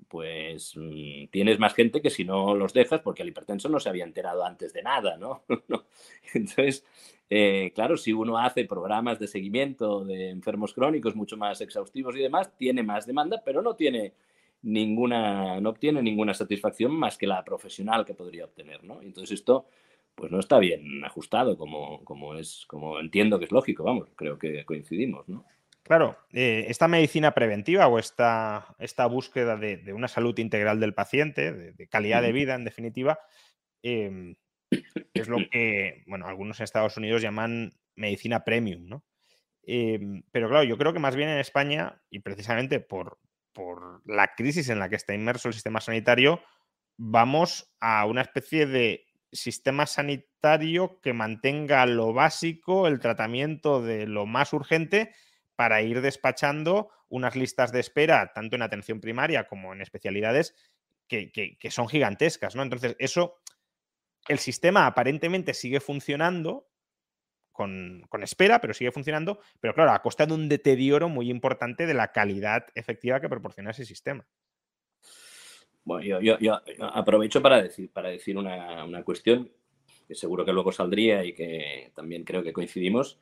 [0.07, 3.89] pues mm, tienes más gente que si no los dejas, porque el hipertenso no se
[3.89, 5.43] había enterado antes de nada, ¿no?
[6.33, 6.85] Entonces,
[7.31, 12.19] eh, claro, si uno hace programas de seguimiento de enfermos crónicos mucho más exhaustivos y
[12.19, 14.13] demás, tiene más demanda, pero no tiene
[14.63, 19.01] ninguna, no obtiene ninguna satisfacción más que la profesional que podría obtener, ¿no?
[19.01, 19.67] Entonces esto,
[20.15, 24.37] pues no está bien ajustado como, como es, como entiendo que es lógico, vamos, creo
[24.37, 25.45] que coincidimos, ¿no?
[25.83, 31.51] Claro, eh, esta medicina preventiva o esta, esta búsqueda de, una salud integral del paciente,
[31.51, 33.19] de, calidad de vida en definitiva,
[33.81, 34.35] em,
[35.13, 39.03] es lo que, bueno, algunos en Estados Unidos llaman medicina premium, ¿no?
[39.63, 43.17] Em, pero claro, yo creo que más bien en España, y precisamente por,
[43.53, 46.41] por la crisis en la que está inmerso el sistema sanitario,
[46.97, 54.25] vamos a una especie de sistema sanitario que mantenga lo básico, el tratamiento de lo
[54.25, 55.13] más urgente,
[55.55, 60.55] para ir despachando unas listas de espera, tanto en atención primaria como en especialidades,
[61.07, 62.63] que, son gigantescas, ¿no?
[62.63, 63.41] Entonces, eso,
[64.27, 66.70] el sistema aparentemente sigue funcionando
[67.51, 71.93] con, espera, pero sigue funcionando, pero claro, a costa de un deterioro muy importante de
[71.93, 74.25] la calidad efectiva que proporciona ese sistema.
[75.83, 79.51] Bueno, yo, aprovecho para decir, para decir una, una, cuestión
[80.07, 83.19] que seguro que luego saldría y que también creo que coincidimos,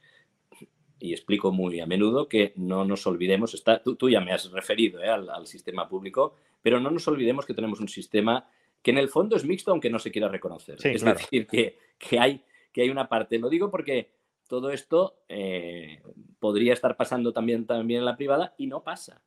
[1.00, 4.52] y explico muy a menudo que no nos olvidemos, está, tú, tú ya me has
[4.52, 8.50] referido eh, al, sistema público, pero no nos olvidemos que tenemos un sistema
[8.82, 10.78] que en el fondo es mixto aunque no se quiera reconocer.
[10.84, 14.10] es decir, que, que, hay, que hay una parte, lo digo porque
[14.50, 16.02] todo esto eh,
[16.40, 19.22] podría estar pasando también, también en la privada y no pasa.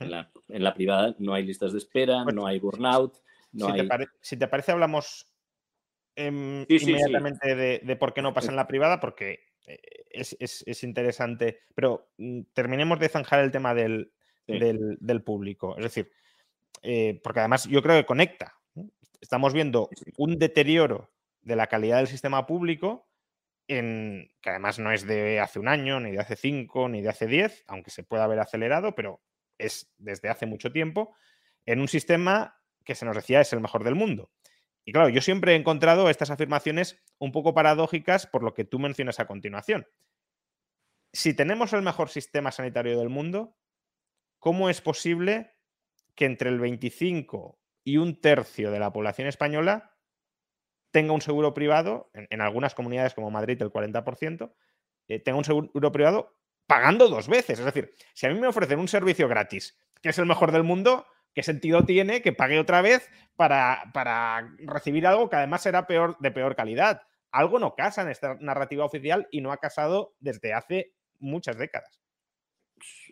[0.00, 3.22] En la, en la privada no hay listas de espera, no hay burnout.
[3.52, 5.32] No si, Te si, Te parece, hablamos
[6.16, 9.80] em, inmediatamente De, de, por qué no pasa en la privada, porque eh,
[10.10, 11.60] es, interesante.
[11.74, 14.12] Pero mm, terminemos de zanjar el tema del,
[14.46, 15.76] del, público.
[15.76, 16.10] Es decir,
[16.82, 18.54] eh, porque además yo creo que conecta.
[19.20, 21.10] Estamos viendo un deterioro
[21.42, 23.07] de la calidad del sistema público,
[23.68, 27.10] en, que además no es de hace un año, ni de hace cinco, ni de
[27.10, 29.22] hace diez, aunque se pueda haber acelerado, pero
[29.58, 31.14] es desde hace mucho tiempo,
[31.66, 34.32] en un sistema que se nos decía es el mejor del mundo.
[34.84, 38.78] Y claro, yo siempre he encontrado estas afirmaciones un poco paradójicas por lo que tú
[38.78, 39.86] mencionas a continuación.
[41.12, 43.58] Si tenemos el mejor sistema sanitario del mundo,
[44.38, 45.52] ¿cómo es posible
[46.14, 49.97] que entre el 25 y un tercio de la población española
[50.90, 54.52] tenga un seguro privado, en, algunas comunidades como Madrid el 40%,
[55.08, 56.34] eh, tenga un seguro privado
[56.66, 57.58] pagando dos veces.
[57.58, 60.64] Es decir, si a mí me ofrecen un servicio gratis, que es el mejor del
[60.64, 65.86] mundo, ¿qué sentido tiene que pague otra vez para, para recibir algo que además será
[65.86, 67.02] peor, de peor calidad?
[67.30, 72.00] Algo no casa en esta narrativa oficial y no ha casado desde hace muchas décadas.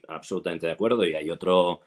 [0.08, 1.04] Absolutamente de acuerdo.
[1.04, 1.80] Y hay otro,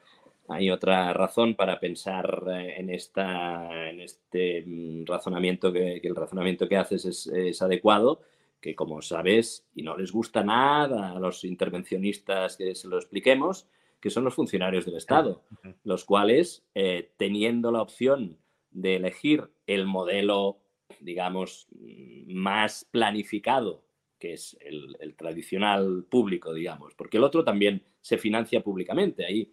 [0.50, 6.68] hay otra razón para pensar eh, en, esta, en este mm, razonamiento que, el razonamiento
[6.68, 8.20] que haces es, adecuado,
[8.60, 13.68] que como sabes, y no les gusta nada a los intervencionistas que se lo expliquemos,
[14.00, 15.42] que son los funcionarios del Estado,
[15.84, 18.36] los cuales, eh, teniendo la opción
[18.70, 20.58] de elegir el modelo,
[21.00, 23.84] digamos, mm, más planificado,
[24.18, 29.24] que es el, el tradicional público, digamos, porque el otro también se financia públicamente.
[29.24, 29.52] Ahí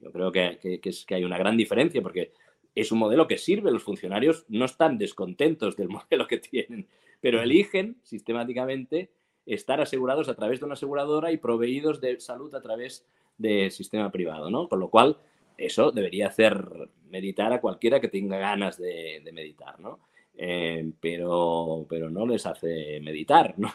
[0.00, 2.32] yo creo que, es, que hay una gran diferencia porque
[2.74, 3.70] es un modelo que sirve.
[3.70, 6.86] Los funcionarios no están descontentos del modelo que tienen,
[7.20, 9.10] pero eligen sistemáticamente
[9.46, 13.06] estar asegurados a través de una aseguradora y proveídos de salud a través
[13.38, 14.68] del sistema privado, ¿no?
[14.68, 15.16] Con lo cual,
[15.56, 20.00] eso debería hacer meditar a cualquiera que tenga ganas de, meditar, ¿no?
[20.36, 23.72] Eh, pero, pero no les hace meditar, ¿no?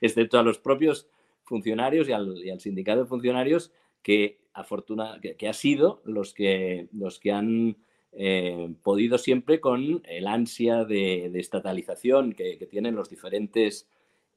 [0.00, 1.08] Excepto a los propios
[1.42, 6.88] funcionarios y al, y al sindicato de funcionarios que, afortuna, que, ha sido los que,
[6.92, 7.76] los que han
[8.12, 13.88] eh, podido siempre con el ansia de, estatalización que, tienen los diferentes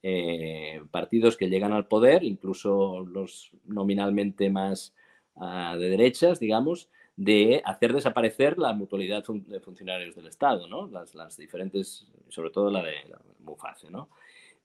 [0.04, 4.93] eh, partidos que llegan al poder, incluso los nominalmente más
[5.36, 10.88] ah, de derechas, digamos, de hacer desaparecer la mutualidad de funcionarios del Estado, ¿no?
[10.88, 14.10] Las, diferentes, sobre todo la de la MUFACE, ¿no?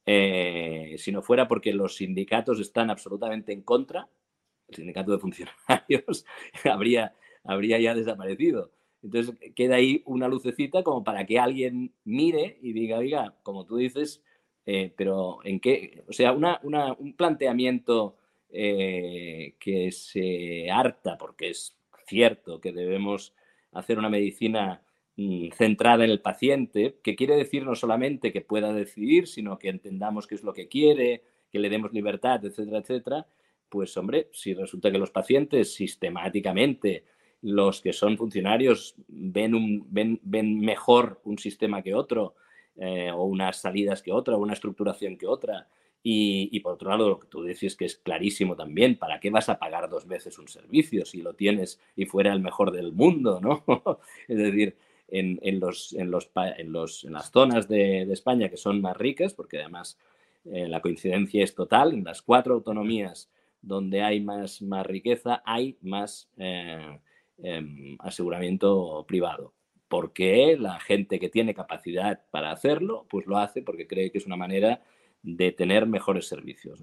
[0.06, 4.08] Eh, si no fuera porque los sindicatos están absolutamente en contra,
[4.68, 6.24] el sindicato de funcionarios
[6.64, 8.70] habría, habría ya desaparecido.
[9.02, 13.76] Entonces queda ahí una lucecita como para que alguien mire y diga, oiga, como tú
[13.76, 14.22] dices,
[14.66, 18.16] eh, pero en qué, o sea, un planteamiento
[18.50, 21.76] eh, que se harta, porque es
[22.07, 23.35] cierto que debemos
[23.72, 24.83] hacer una medicina
[25.16, 29.68] mm, centrada en el paciente, que quiere decir no solamente que pueda decidir, sino que
[29.68, 33.26] entendamos qué es lo que quiere, que le demos libertad, etcétera, etcétera,
[33.68, 37.04] pues hombre, si resulta que los pacientes sistemáticamente,
[37.42, 42.35] los que son funcionarios, ven, un, ven, ven mejor un sistema que otro,
[42.76, 45.68] eh, o unas salidas que otra, o una estructuración que otra,
[46.02, 49.48] y, por otro lado, lo que tú decís que es clarísimo también, ¿para qué vas
[49.48, 53.40] a pagar dos veces un servicio si lo tienes y fuera el mejor del mundo?
[53.42, 53.64] ¿no?
[54.28, 54.76] es decir,
[55.09, 58.96] en, en, los, en, los, en, los, en las zonas de, España que son más
[58.96, 59.98] ricas, porque además
[60.44, 63.28] eh, la coincidencia es total, en las cuatro autonomías
[63.62, 66.99] donde hay más, más riqueza, hay más eh,
[67.38, 69.55] em, aseguramiento privado.
[69.88, 74.27] Porque la gente que tiene capacidad para hacerlo, pues lo hace porque cree que es
[74.27, 74.83] una manera
[75.23, 76.83] de tener mejores servicios.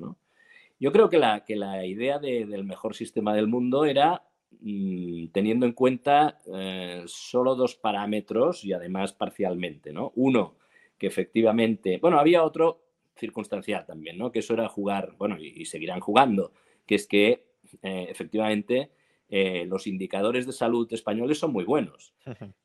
[0.80, 4.24] Yo creo que la, que la idea del mejor sistema del mundo era
[4.60, 9.94] mm, teniendo en cuenta eh, solo dos parámetros y además parcialmente.
[9.94, 10.12] ¿no?
[10.16, 10.56] Uno,
[10.98, 12.82] que efectivamente, bueno, había otro
[13.16, 14.32] circunstancial también, ¿no?
[14.32, 16.52] que eso era jugar, bueno, y seguirán jugando,
[16.86, 17.45] que es que
[17.82, 18.91] eh, efectivamente
[19.28, 22.13] eh, los indicadores de salud españoles son muy buenos.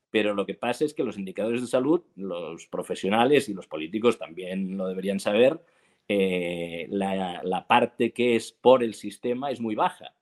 [0.09, 4.17] Pero lo que pasa es que los indicadores de salud, los profesionales y los políticos
[4.17, 5.59] también lo deberían saber,
[6.07, 10.13] eh, la, parte que es por el sistema es muy baja.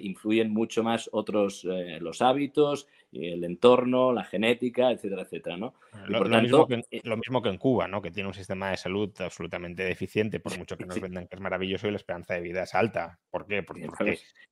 [0.00, 5.74] Influyen mucho más otros los hábitos el entorno, la genética, etcétera, etcétera, ¿no?
[6.06, 8.02] Lo, mismo que, eh lo, mismo que, en Cuba, ¿no?
[8.02, 11.40] Que tiene un sistema de salud absolutamente deficiente, por mucho que nos vendan que es
[11.40, 13.18] maravilloso y la esperanza de vida es alta.
[13.30, 13.62] ¿Por qué?
[13.62, 13.88] Porque,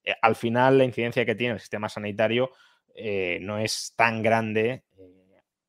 [0.04, 2.50] eh, al final la incidencia que tiene el sistema sanitario
[2.94, 4.84] eh, no es tan grande.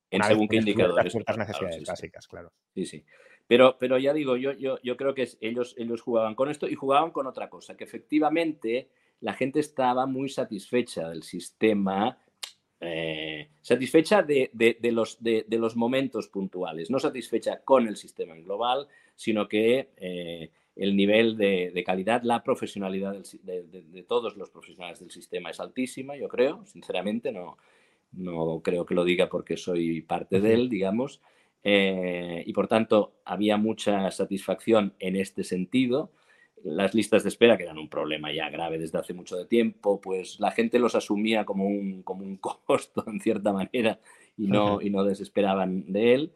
[0.09, 1.13] en según qué indicadores.
[1.13, 2.53] Las necesidades básicas, claro.
[2.73, 3.05] Sí, sí.
[3.47, 6.75] Pero, pero ya digo, yo, yo, yo creo que ellos, ellos jugaban con esto y
[6.75, 8.89] jugaban con otra cosa, que efectivamente
[9.21, 12.17] la gente estaba muy satisfecha del sistema
[12.79, 14.51] eh, satisfecha de,
[14.91, 20.51] los, de, los, momentos puntuales, no satisfecha con el sistema en global, sino que eh,
[20.75, 26.27] el nivel de, calidad, la profesionalidad de, todos los profesionales del sistema es altísima, yo
[26.27, 27.57] creo, sinceramente, no,
[28.11, 31.19] no creo que lo diga porque soy parte de él, digamos,
[31.63, 36.11] eh, y por tanto había mucha satisfacción en este sentido
[36.63, 40.01] las listas de espera, que eran un problema ya grave desde hace mucho de tiempo,
[40.01, 43.99] pues la gente los asumía como un, como un costo en cierta manera
[44.37, 46.31] y no, y no desesperaban de él.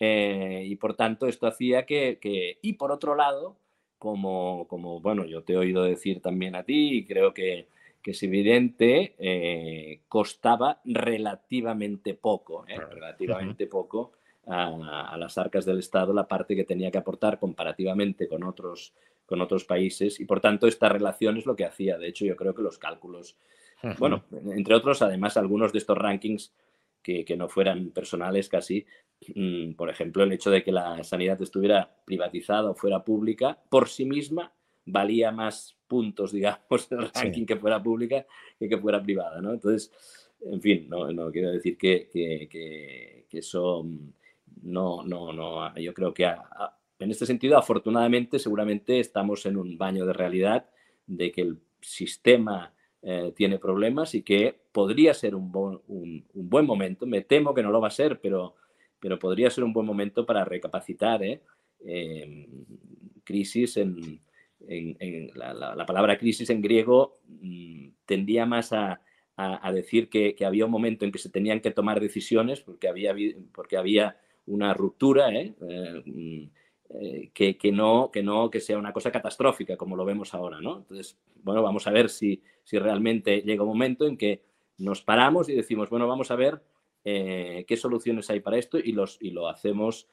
[0.00, 3.56] Eh, y por tanto, esto hacía que, que, y por otro lado,
[3.98, 7.68] como, como, bueno, yo te he oído decir también a ti, y creo que,
[8.02, 12.78] que es evidente, eh, costaba relativamente poco, ¿eh?
[12.78, 14.12] relativamente poco
[14.46, 18.92] a, a, las arcas del Estado la parte que tenía que aportar comparativamente con otros,
[19.26, 21.98] con otros países y por tanto esta relación es lo que hacía.
[21.98, 23.36] De hecho, yo creo que los cálculos,
[23.98, 26.54] bueno, entre otros, además algunos de estos rankings
[27.02, 28.86] que, que no fueran personales casi,
[29.34, 33.88] mm, por ejemplo, el hecho de que la sanidad estuviera privatizada o fuera pública, por
[33.88, 34.52] sí misma
[34.86, 38.26] valía más puntos, digamos, el ranking que fuera pública
[38.58, 39.52] que que fuera privada, ¿no?
[39.52, 39.92] Entonces,
[40.44, 44.12] en fin, no, no quiero decir que, que, que, que eso mm,
[44.62, 49.56] no, no, no, yo creo que a, a, en este sentido, afortunadamente, seguramente estamos en
[49.56, 50.70] un baño de realidad
[51.06, 52.72] de que el sistema
[53.02, 55.52] eh, tiene problemas y que podría ser un,
[56.32, 58.54] buen momento, me temo que no lo va a ser, pero,
[58.98, 61.22] pero podría ser un buen momento para recapacitar.
[61.22, 61.42] ¿eh?
[61.86, 62.48] Eh,
[63.24, 64.20] crisis en,
[65.34, 69.00] la, la, la, palabra crisis en griego mmm, tendía más a,
[69.72, 73.14] decir que, había un momento en que se tenían que tomar decisiones porque había,
[73.52, 74.16] porque había
[74.46, 75.32] una ruptura.
[75.32, 75.54] ¿eh?
[76.06, 76.44] Mm,
[76.90, 80.60] eh, que, que, no, que no que sea una cosa catastrófica como lo vemos ahora,
[80.60, 80.78] ¿no?
[80.78, 84.42] Entonces, bueno, vamos a ver si, si realmente llega un momento en que
[84.78, 86.62] nos paramos y decimos, bueno, vamos a ver
[87.04, 90.08] eh, qué soluciones hay para esto y, los, y lo hacemos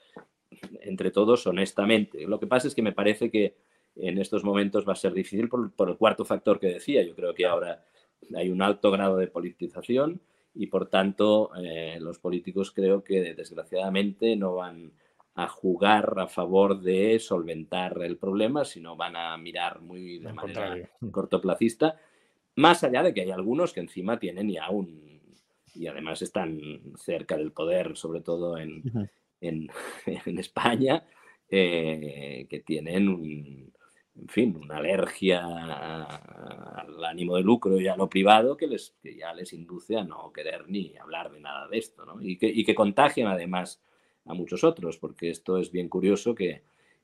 [0.82, 2.28] entre todos honestamente.
[2.28, 3.56] Lo que pasa es que me parece que
[3.96, 7.04] en estos momentos va a ser difícil por, por el cuarto factor que decía.
[7.04, 7.84] Yo creo que ahora
[8.36, 10.22] hay un alto grado de politización
[10.54, 14.92] y por tanto eh, los políticos creo que desgraciadamente no van
[15.36, 20.42] a jugar a favor de solventar el problema, sino van a mirar muy de manera
[20.42, 20.90] contrario.
[21.12, 21.98] cortoplacista,
[22.56, 25.22] más allá de que hay algunos que encima tienen ya un...
[25.74, 26.60] y además están
[26.98, 29.10] cerca del poder, sobre todo en, uh -huh.
[29.40, 29.70] en,
[30.26, 31.06] en, España,
[31.48, 33.74] eh, que tienen un,
[34.16, 39.16] en fin, una alergia al ánimo de lucro y a lo privado que, les, que
[39.16, 42.22] ya les induce a no querer ni hablar de nada de esto, ¿no?
[42.22, 43.82] Y que, y que contagian además
[44.26, 46.64] a muchos otros, porque esto es bien curioso que,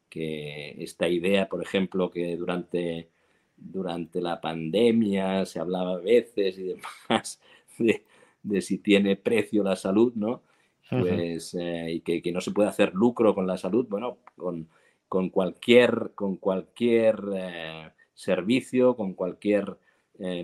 [0.09, 3.09] que esta idea, por ejemplo, que durante,
[3.55, 7.39] durante la pandemia se hablaba a veces y demás
[7.77, 8.03] de,
[8.43, 10.43] de si tiene precio la salud, ¿no?
[10.89, 14.69] Pues, eh, y que, que, no se puede hacer lucro con la salud, bueno, con,
[15.09, 19.77] con cualquier, con cualquier eh, servicio, con cualquier
[20.19, 20.43] eh,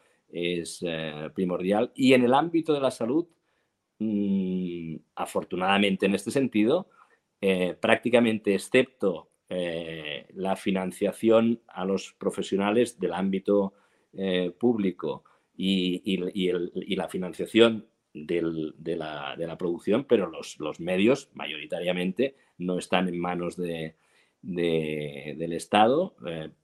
[0.31, 1.91] es eh, primordial.
[1.95, 3.27] Y en el ámbito de la salud,
[3.99, 6.89] mmm, afortunadamente en este sentido,
[7.41, 13.73] eh, prácticamente excepto eh, la financiación a los profesionales del ámbito
[14.59, 15.23] público
[15.55, 20.81] y, y, el, y, la financiación del, de, la, de, la, producción, pero los, los,
[20.81, 23.95] medios mayoritariamente no están en manos de,
[24.41, 26.13] de, del Estado,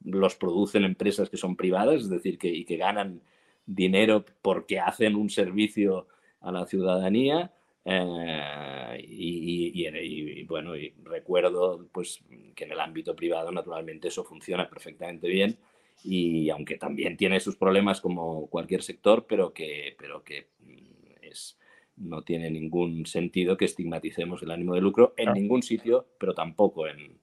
[0.04, 3.22] los producen empresas que son privadas, es decir, que, y que ganan
[3.68, 6.08] dinero porque hacen un servicio
[6.42, 7.52] a la ciudadanía.
[7.86, 12.24] Eh, y, y, y, bueno, y recuerdo pues,
[12.56, 15.58] que en el ámbito privado naturalmente eso funciona perfectamente bien
[16.04, 21.58] y aunque también tiene sus problemas como cualquier sector, pero que, pero que mm, es,
[21.96, 26.88] no tiene ningún sentido que estigmaticemos el ánimo de lucro en ningún sitio, pero tampoco
[26.88, 27.20] en,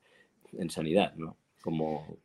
[0.59, 1.37] en sanidad, ¿no?
[1.63, 2.19] Como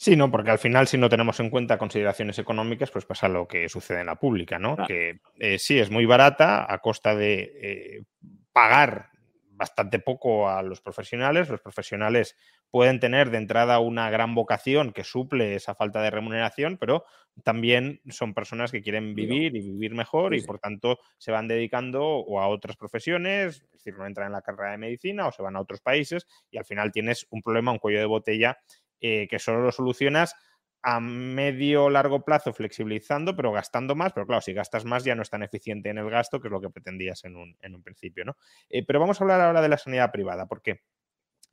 [0.00, 3.48] Sí, no, porque al final, si no tenemos en cuenta consideraciones económicas, pues pasa lo
[3.48, 4.76] que sucede en la pública, ¿no?
[4.86, 8.04] Que eh, sí es muy barata a costa de eh,
[8.52, 9.10] pagar
[9.50, 11.48] bastante poco a los profesionales.
[11.48, 12.36] Los profesionales
[12.70, 17.04] pueden tener de entrada una gran vocación que suple esa falta de remuneración, pero
[17.42, 22.04] también son personas que quieren vivir y vivir mejor y por tanto se van dedicando
[22.04, 25.42] o a otras profesiones, es decir, no entran en la carrera de medicina o se
[25.42, 28.58] van a otros países y al final tienes un problema, un cuello de botella
[29.00, 30.34] eh, que solo lo solucionas
[30.82, 34.12] a medio largo plazo flexibilizando, pero gastando más.
[34.12, 36.52] Pero claro, si gastas más ya no es tan eficiente en el gasto, que es
[36.52, 38.24] lo que pretendías en un, principio.
[38.24, 38.36] ¿no?
[38.68, 40.82] Eh, pero vamos a hablar ahora de la sanidad privada, porque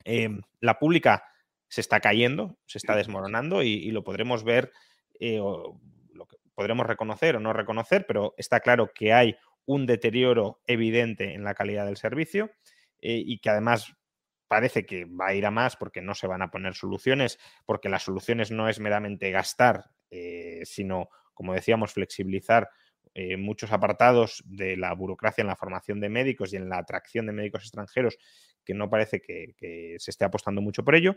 [0.04, 1.24] em, la pública
[1.68, 4.72] se está cayendo, se está desmoronando y, lo podremos ver,
[5.18, 10.60] eh, lo que podremos reconocer o no reconocer, pero está claro que hay un deterioro
[10.68, 12.52] evidente en la calidad del servicio
[13.00, 13.95] y que además
[14.48, 17.88] parece que va a ir a más porque no se van a poner soluciones, porque
[17.88, 22.68] las soluciones no es meramente gastar, eh, sino, como decíamos, flexibilizar
[23.14, 27.26] eh, muchos apartados de la burocracia en la formación de médicos y en la atracción
[27.26, 28.18] de médicos extranjeros,
[28.64, 31.16] que no parece que, se esté apostando mucho por ello.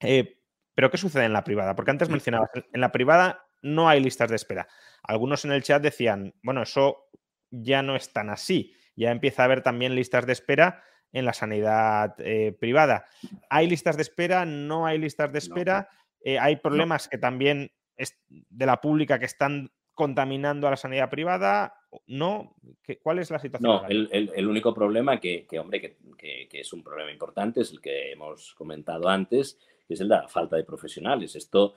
[0.00, 0.40] Eh,
[0.74, 1.74] pero, ¿qué sucede en la privada?
[1.74, 4.68] Porque antes mencionabas, en la privada no hay listas de espera.
[5.02, 7.08] Algunos en el chat decían, bueno, eso
[7.50, 10.82] ya no es tan así, ya empieza a haber también listas de espera
[11.12, 13.06] en la sanidad eh, privada.
[13.48, 14.44] ¿Hay listas de espera?
[14.44, 15.88] ¿No hay listas de espera?
[16.20, 21.08] Eh, ¿Hay problemas que también es de la pública que están contaminando a la sanidad
[21.08, 21.74] privada?
[22.06, 22.54] ¿No?
[23.02, 23.70] ¿Cuál es la situación?
[23.70, 28.54] No, el, único problema que, hombre, que, es un problema importante es el que hemos
[28.54, 31.34] comentado antes, que es el de la falta de profesionales.
[31.36, 31.74] Esto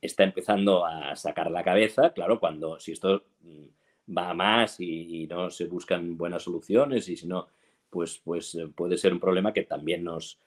[0.00, 5.22] está empezando a sacar la cabeza, claro, cuando si esto mm, va a más y,
[5.22, 7.48] y no se buscan buenas soluciones y si no
[7.90, 10.38] pues, pues eh, puede ser un problema que también nos,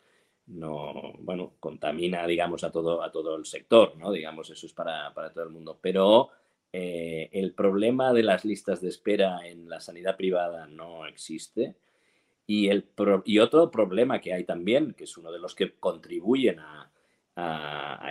[0.47, 4.11] no, bueno, contamina, digamos, a todo, a todo el sector, ¿no?
[4.11, 5.79] Digamos, eso es para, todo el mundo.
[5.81, 6.29] Pero
[6.71, 11.75] eh, el problema de las listas de espera en la sanidad privada no existe.
[12.47, 12.89] Y, el
[13.25, 16.87] y otro problema que hay también, que es uno de los que contribuyen a,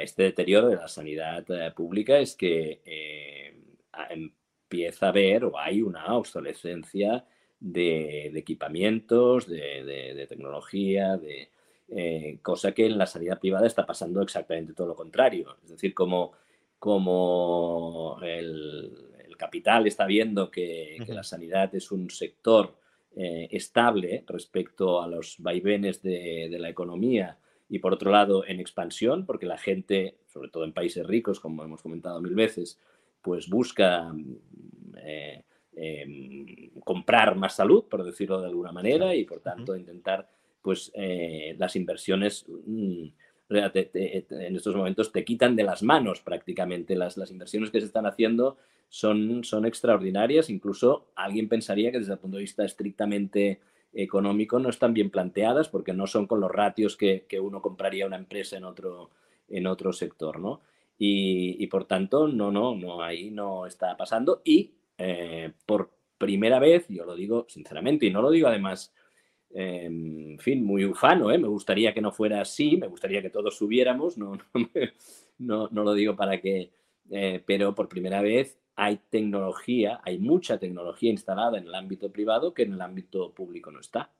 [0.02, 2.80] este deterioro de la sanidad eh, pública, es que
[4.08, 7.24] empieza a haber o hay una obsolescencia
[7.60, 11.50] de, equipamientos, de, tecnología, de
[11.88, 15.56] eh, cosa que en la sanidad privada está pasando exactamente todo lo contrario.
[15.64, 16.32] Es decir, como,
[16.78, 19.06] como el,
[19.36, 22.74] capital está viendo que, la sanidad es un sector
[23.16, 27.38] eh, estable respecto a los vaivenes de, la economía
[27.70, 31.64] y por otro lado en expansión, porque la gente, sobre todo en países ricos, como
[31.64, 32.78] hemos comentado mil veces,
[33.22, 34.12] pues busca
[34.98, 35.42] eh,
[35.76, 40.28] Em, comprar más salud, por decirlo de alguna manera, y por tanto intentar,
[40.60, 43.06] pues, eh, las inversiones mm,
[43.50, 46.94] en estos momentos te quitan de las manos prácticamente.
[46.96, 48.58] Las, las inversiones que se están haciendo
[48.88, 50.50] son, son extraordinarias.
[50.50, 53.60] Incluso alguien pensaría que desde el punto de vista estrictamente
[53.92, 58.06] económico no están bien planteadas porque no son con los ratios que, que uno compraría
[58.06, 59.10] una empresa en otro,
[59.48, 60.60] en otro sector, ¿no?
[60.96, 64.42] Y, y, por tanto, no, no, no, ahí no está pasando.
[64.44, 64.72] Y
[65.02, 68.92] eh, por primera vez, yo lo digo sinceramente, y no lo digo además,
[69.50, 71.38] em, en fin, muy ufano, ¿eh?
[71.38, 74.18] me gustaría que no fuera así, me gustaría que todos subiéramos,
[75.38, 76.70] no, no, lo digo para que,
[77.10, 82.52] eh, pero por primera vez hay tecnología, hay mucha tecnología instalada en el ámbito privado
[82.52, 84.12] que en el ámbito público no está.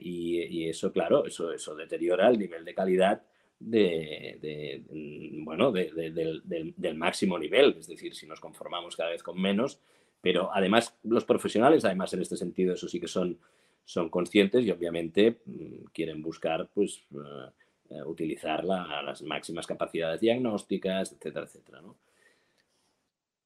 [0.00, 3.22] y, eso, claro, eso deteriora el nivel de calidad
[3.70, 9.80] de, mm, bueno, del, máximo nivel, es decir, si nos conformamos cada vez con menos,
[10.20, 13.38] pero además los profesionales, además en este sentido, eso sí que son,
[13.84, 17.50] son conscientes y obviamente mm, quieren buscar, pues, eh,
[17.90, 21.96] eh, utilizar las máximas capacidades diagnósticas, etcétera, etcétera, ¿no?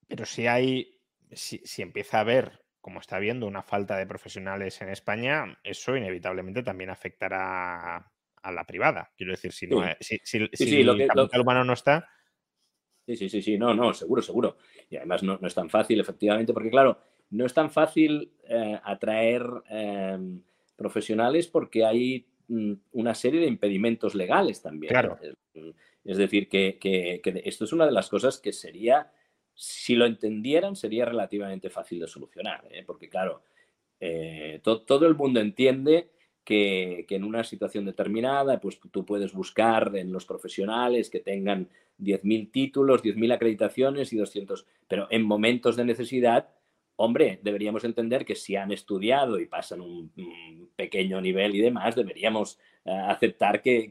[0.08, 0.98] Pero si hay,
[1.32, 5.96] si, si empieza a haber como está habiendo una falta de profesionales en España, eso
[5.96, 8.12] inevitablemente también afectará
[8.46, 9.10] a la privada.
[9.16, 12.08] Quiero decir, si, no, si, el capital humano no está.
[13.04, 14.56] Sí, sí, sí, sí, no, no, seguro, seguro.
[14.88, 16.98] Y además no, es tan fácil, efectivamente, porque claro,
[17.30, 20.42] no es tan fácil eh, atraer em,
[20.76, 24.90] profesionales porque hay mm, una serie de impedimentos legales también.
[24.90, 25.18] Claro.
[26.04, 26.78] Es decir, que,
[27.44, 29.10] esto es una de las cosas que sería,
[29.54, 32.84] si lo entendieran, sería relativamente fácil de solucionar, ¿eh?
[32.86, 33.42] porque claro,
[33.98, 36.10] eh, todo el mundo entiende
[36.46, 41.68] que, en una situación determinada, pues tú puedes buscar en los profesionales que tengan
[41.98, 46.48] 10.000 títulos, 10.000 acreditaciones y 200, pero en momentos de necesidad
[46.98, 50.10] hombre, deberíamos entender que si han estudiado y pasan un,
[50.76, 53.90] pequeño nivel y demás, deberíamos eh, aceptar que,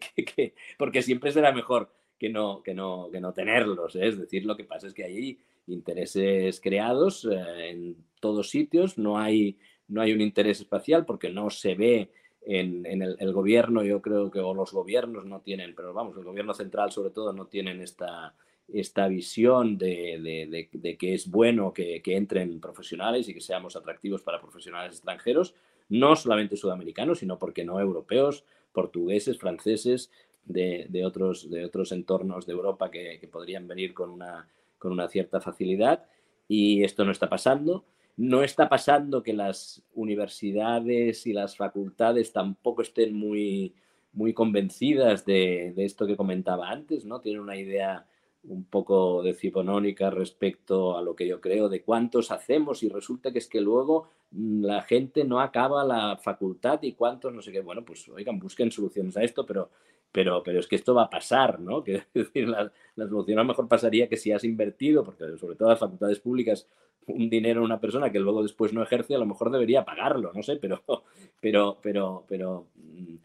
[0.78, 3.95] porque siempre será mejor que no, que no, que no tenerlos.
[3.95, 4.08] ¿eh?
[4.08, 9.20] Es decir, lo que pasa es que hay intereses creados eh, en todos sitios, no
[9.20, 12.12] hay, no hay un interés espacial porque no se ve
[12.45, 16.91] en, el, gobierno, yo creo que los gobiernos no tienen, pero vamos, el gobierno central
[16.91, 18.35] sobre todo no tienen esta,
[18.67, 20.69] esta visión de,
[20.99, 25.55] que es bueno que, entren profesionales y que seamos atractivos para profesionales extranjeros,
[25.89, 28.43] no solamente sudamericanos, sino, porque no, europeos,
[28.73, 30.11] portugueses, franceses,
[30.45, 35.41] de, otros, de otros entornos de Europa que, podrían venir con una, con una cierta
[35.41, 36.05] facilidad.
[36.47, 37.85] Y esto no está pasando.
[38.18, 43.74] No está pasando que las universidades y las facultades tampoco estén muy,
[44.13, 47.20] muy convencidas de, de esto que comentaba antes, ¿no?
[47.22, 48.05] Tienen una idea
[48.47, 53.39] un poco decimonónica respecto a lo que yo creo de cuántos hacemos y resulta que
[53.39, 57.61] es que luego mm, la gente no acaba la facultad y cuántos no sé qué.
[57.61, 59.70] Bueno, pues oigan, busquen soluciones a esto, pero,
[60.11, 61.84] pero, pero es que esto va a pasar, ¿no?
[61.84, 65.70] Que, decir, la, solución a lo mejor pasaría que si has invertido, porque sobre todo
[65.70, 66.68] las facultades públicas,
[67.07, 70.31] un dinero en una persona que luego después no ejerce, a lo mejor debería pagarlo,
[70.33, 70.83] no sé, pero,
[71.39, 73.15] pero, pero, pero mm,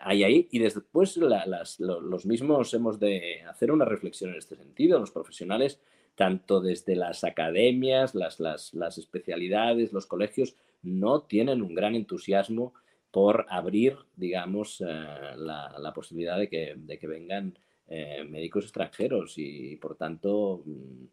[0.00, 5.10] hay ahí y después los mismos hemos de hacer una reflexión en este sentido, los
[5.10, 5.80] profesionales,
[6.14, 12.74] tanto desde las academias, las, las, especialidades, los colegios, no tienen un gran entusiasmo
[13.10, 14.84] por abrir, digamos, eh,
[15.36, 21.04] la, posibilidad de que, de que vengan eh, médicos extranjeros y, por tanto, mm,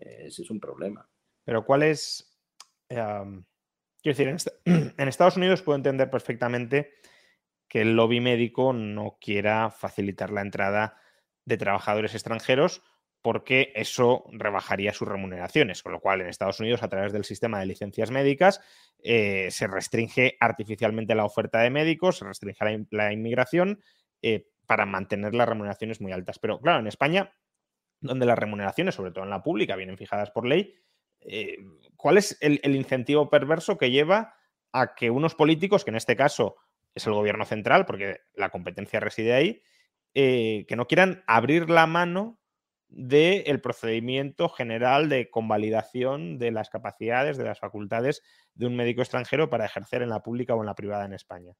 [0.00, 1.08] ese es un problema.
[1.48, 2.38] Pero ¿cuál es...
[2.90, 3.46] quiero
[4.04, 4.28] decir,
[4.66, 6.92] en Estados Unidos puedo entender perfectamente
[7.66, 11.00] que el lobby médico no quiera facilitar la entrada
[11.46, 12.82] de trabajadores extranjeros
[13.22, 17.60] porque eso rebajaría sus remuneraciones, con lo cual en Estados Unidos a través del sistema
[17.60, 18.60] de licencias médicas
[18.98, 23.82] eh, se restringe artificialmente la oferta de médicos, se restringe la, inmigración
[24.20, 26.38] eh, para mantener las remuneraciones muy altas.
[26.38, 27.32] Pero claro, en España,
[28.02, 30.74] donde las remuneraciones, sobre todo en la pública, vienen fijadas por ley,
[31.20, 31.56] eh,
[31.96, 34.34] ¿cuál es el incentivo perverso que lleva
[34.72, 36.56] a que unos políticos, que en este caso
[36.94, 39.62] es el gobierno central, porque la competencia reside ahí,
[40.14, 42.38] eh, que no quieran abrir la mano
[42.88, 48.22] del procedimiento general de convalidación de las capacidades, de las facultades
[48.54, 51.52] de un médico extranjero para ejercer en la pública o en la privada en España.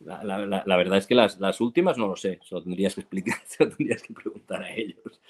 [0.00, 4.02] La, verdad es que las, últimas no lo sé, solo tendrías que explicar, solo tendrías
[4.02, 5.20] que preguntar a ellos,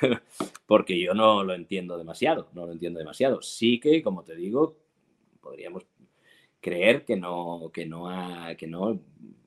[0.66, 3.40] porque yo no lo entiendo demasiado, no lo entiendo demasiado.
[3.40, 4.76] Sí que, como te digo,
[5.40, 5.86] podríamos
[6.60, 8.08] creer que no, que no,
[8.58, 9.00] que no,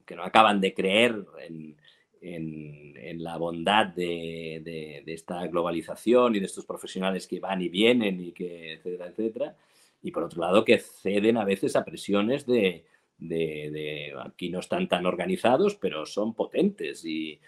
[0.05, 1.75] que no acaban de creer en,
[3.21, 8.73] la bondad de, esta globalización y de estos profesionales que van y vienen y que,
[8.73, 9.57] etcétera, etcétera.
[10.01, 12.85] Y por otro lado, que ceden a veces a presiones de,
[14.25, 17.03] aquí no están tan organizados, pero son potentes.
[17.05, 17.39] Y,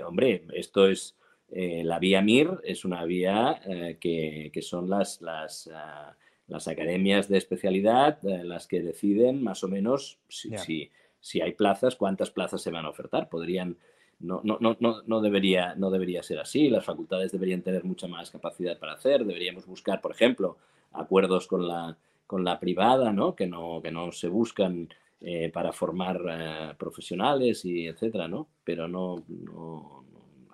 [0.00, 1.16] hombre, esto es,
[1.50, 7.28] eh, la vía MIR es una vía eh, que, son las, las ah, las academias
[7.28, 10.90] de especialidad eh, las que deciden más o menos si,
[11.20, 13.28] si, hay plazas, cuántas plazas se van a ofertar.
[13.28, 13.78] Podrían,
[14.20, 16.68] no, no, no, no, debería, no debería ser así.
[16.68, 19.24] Las facultades deberían tener mucha más capacidad para hacer.
[19.24, 20.58] Deberíamos buscar, por ejemplo,
[20.92, 21.96] acuerdos con la,
[22.26, 23.34] con la privada, ¿no?
[23.34, 24.88] Que, no, que no se buscan
[25.20, 28.48] eh, para formar eh, profesionales y etcétera, ¿no?
[28.64, 30.04] Pero no, no,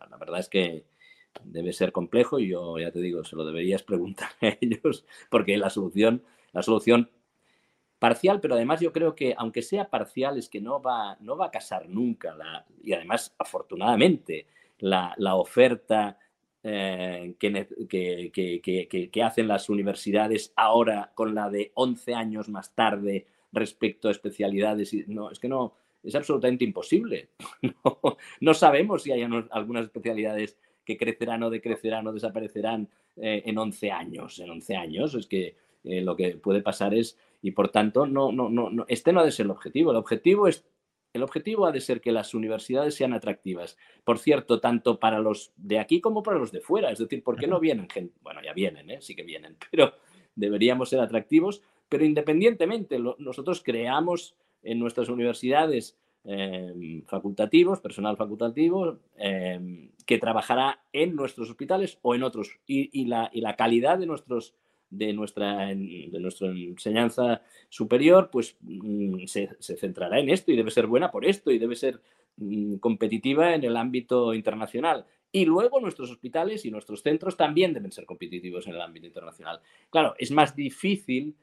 [0.09, 0.85] la verdad es que
[1.45, 5.57] debe ser complejo y yo ya te digo, se lo deberías preguntar a ellos porque
[5.57, 7.11] la solución, la solución
[7.99, 11.47] parcial, pero además yo creo que aunque sea parcial es que no va, no va
[11.47, 14.47] a casar nunca la, y además afortunadamente
[14.79, 16.19] la, oferta
[16.63, 24.11] eh, que, hacen las universidades ahora con la de 11 años más tarde respecto a
[24.11, 24.95] especialidades.
[25.09, 27.29] No, es que no, es absolutamente imposible.
[27.85, 33.59] No, no sabemos si hay algunas especialidades que crecerán o decrecerán o desaparecerán eh, en
[33.59, 34.39] 11 años.
[34.39, 35.55] En 11 años es que
[35.85, 39.25] eh, lo que puede pasar es, y por tanto, no, no, no, este no ha
[39.25, 39.91] de ser el objetivo.
[39.91, 40.65] El objetivo es
[41.13, 43.77] el objetivo ha de ser que las universidades sean atractivas.
[44.05, 46.91] Por cierto, tanto para los de aquí como para los de fuera.
[46.91, 48.15] Es decir, ¿por qué no vienen gente?
[48.23, 48.99] Bueno, ya vienen, ¿eh?
[49.01, 49.95] sí que vienen, pero
[50.35, 51.63] deberíamos ser atractivos.
[51.89, 61.17] Pero independientemente, nosotros creamos en nuestras universidades Em, facultativos, personal facultativo, em, que trabajará en
[61.17, 62.61] nuestros hospitales o en otros.
[62.67, 64.55] Y, la, y la, calidad de, nuestros,
[64.91, 70.87] de, nuestra, de nuestra enseñanza superior pues, mm, se, centrará en esto y debe ser
[70.87, 72.01] buena por esto y debe ser
[72.37, 75.07] mm, competitiva en el ámbito internacional.
[75.33, 79.61] Y luego nuestros hospitales y nuestros centros también deben ser competitivos en el ámbito internacional.
[79.89, 81.37] Claro, es más difícil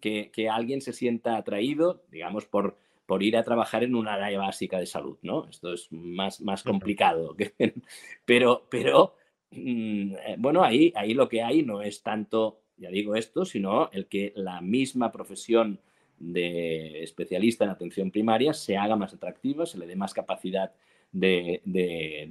[0.00, 2.76] que, alguien se sienta atraído, digamos, por,
[3.06, 5.48] por ir a trabajar en un área básica de salud, ¿no?
[5.48, 7.36] Esto es más, más complicado.
[8.24, 9.14] pero, pero
[9.50, 13.90] mm, eh, bueno, ahí, ahí lo que hay no es tanto, ya digo esto, sino
[13.92, 15.78] el que la misma profesión
[16.18, 20.72] de especialista en atención primaria se haga más atractiva, se le dé más capacidad
[21.12, 21.60] de,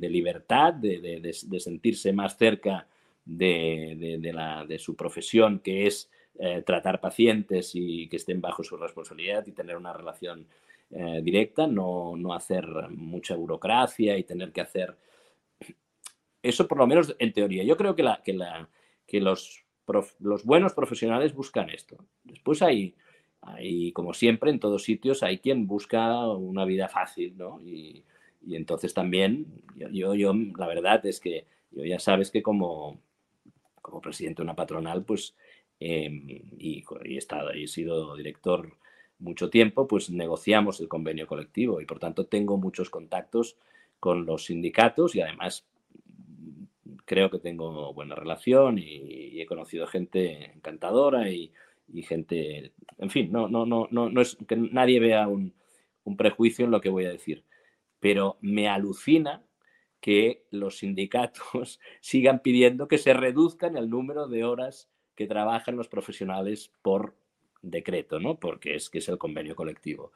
[0.02, 2.88] libertad, de, sentirse más cerca
[3.26, 9.52] de, su profesión, que es eh, tratar pacientes y que estén bajo su responsabilidad y
[9.52, 10.47] tener una relación
[10.91, 14.95] eh, directa, no, hacer mucha burocracia y tener que hacer...
[16.41, 17.64] Eso por lo menos en teoría.
[17.64, 18.70] Yo creo que, la, que, la,
[19.06, 19.66] que los,
[20.20, 21.98] los buenos profesionales buscan esto.
[22.24, 22.96] Después hay
[23.42, 27.62] hay, como siempre, en todos sitios hay quien busca una vida fácil, ¿no?
[27.62, 28.04] Y,
[28.50, 29.46] entonces también,
[29.92, 33.00] yo, yo, la verdad es que yo ya sabes que como,
[33.82, 35.36] como presidente de una patronal, pues,
[35.80, 36.26] em,
[36.58, 38.74] y, he, estado, he sido director
[39.20, 43.58] mucho tiempo, pues negociamos el convenio colectivo y por tanto tengo muchos contactos
[44.00, 45.66] con los sindicatos y además
[47.10, 51.51] creo que tengo buena relación y he conocido gente encantadora y,
[52.03, 55.55] gente, en fin, no, no, no, no, no es que nadie vea un,
[56.16, 57.45] prejuicio en lo que voy a decir,
[57.99, 59.43] pero me alucina
[59.99, 65.88] que los sindicatos sigan pidiendo que se reduzcan el número de horas que trabajan los
[65.88, 67.16] profesionales por
[67.64, 68.39] decreto, ¿no?
[68.39, 70.12] Porque es que es el convenio colectivo.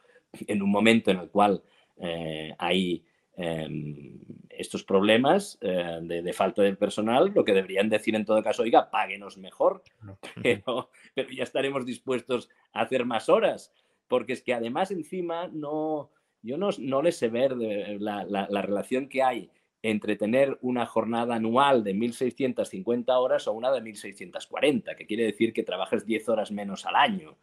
[0.48, 1.64] En un momento en el cual
[1.98, 3.04] eh, hay
[3.36, 4.20] Em,
[4.50, 8.92] estos problemas eh, de, falta de personal, lo que deberían decir en todo caso, oiga,
[8.92, 9.84] páguenos mejor,
[10.44, 13.74] pero, ya estaremos dispuestos a hacer más horas,
[14.08, 16.12] porque es que además encima no,
[16.44, 19.50] yo no, no les sé ver la, la, relación que hay
[19.82, 25.52] entre tener una jornada anual de 1.650 horas o una de 1.640, que quiere decir
[25.52, 27.36] que trabajas 10 horas menos al año.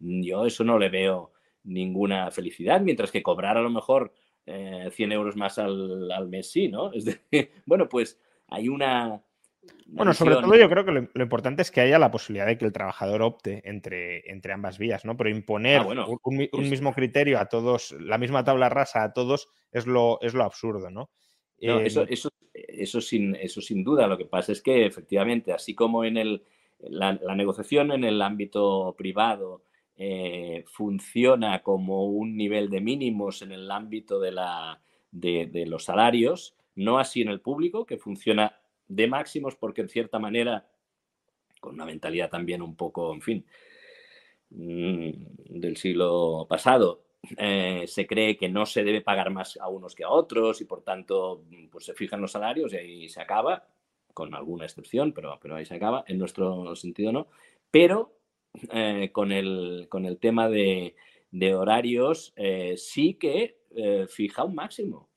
[0.00, 1.30] Yo eso no le veo
[1.64, 4.12] ninguna felicidad, mientras que cobrar a lo mejor
[4.46, 6.92] 100 eh, euros más al, al, mes, sí, ¿no?
[6.92, 7.04] Es
[7.66, 8.18] bueno, pues
[8.48, 9.20] hay una...
[9.86, 12.64] bueno, sobre todo yo creo que lo, importante es que haya la posibilidad de que
[12.64, 15.16] el trabajador opte entre, entre ambas vías, ¿no?
[15.16, 19.86] Pero imponer ah, un, mismo criterio a todos, la misma tabla rasa a todos, es
[19.86, 21.10] lo, es lo absurdo, ¿no?
[21.58, 24.06] eso, em, eso, eso, sin, eso sin duda.
[24.06, 26.44] Lo que pasa es que efectivamente, así como en el,
[26.78, 29.65] la negociación en el ámbito privado
[29.98, 34.80] eh, funciona como un nivel de mínimos en el ámbito de, la,
[35.10, 40.18] de, los salarios, no así en el público, que funciona de máximos porque en cierta
[40.18, 40.66] manera,
[41.60, 43.46] con una mentalidad también un poco, en fin,
[44.50, 45.10] mm,
[45.60, 47.02] del siglo pasado,
[47.38, 50.64] eh, se cree que no se debe pagar más a unos que a otros y
[50.66, 53.66] por tanto pues se fijan los salarios y ahí se acaba,
[54.12, 57.28] con alguna excepción, pero, pero ahí se acaba, en nuestro sentido no,
[57.70, 58.12] pero
[58.72, 60.94] eh, con, el, con, el, tema de,
[61.54, 65.08] horarios, eh, sí que eh, fija un máximo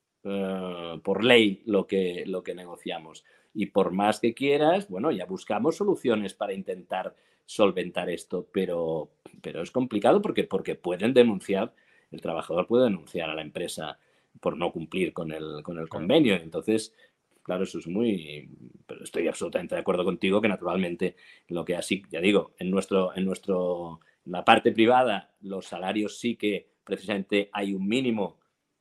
[1.02, 3.24] por ley lo que, lo que negociamos.
[3.54, 7.16] Y por más que quieras, bueno, ya buscamos soluciones para intentar
[7.46, 9.10] solventar esto, pero,
[9.40, 11.74] pero es complicado porque, porque pueden denunciar,
[12.10, 13.98] el trabajador puede denunciar a la empresa
[14.40, 16.34] por no cumplir con el, con el convenio.
[16.34, 16.94] Entonces,
[17.42, 18.48] Claro, eso es muy.
[18.86, 21.16] Pero estoy absolutamente de acuerdo contigo que naturalmente
[21.48, 26.36] lo que así, ya digo, en nuestro, en nuestro, la parte privada, los salarios sí
[26.36, 28.38] que precisamente hay un mínimo,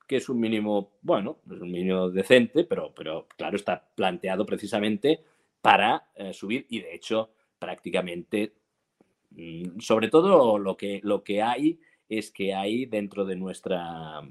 [0.07, 5.24] que es un mínimo, bueno, es un mínimo decente, pero, pero claro, está planteado precisamente
[5.62, 8.53] para eh, subir y de hecho prácticamente,
[9.32, 11.80] mm, sobre todo lo que, lo que hay
[12.10, 14.22] es que hay dentro de nuestra,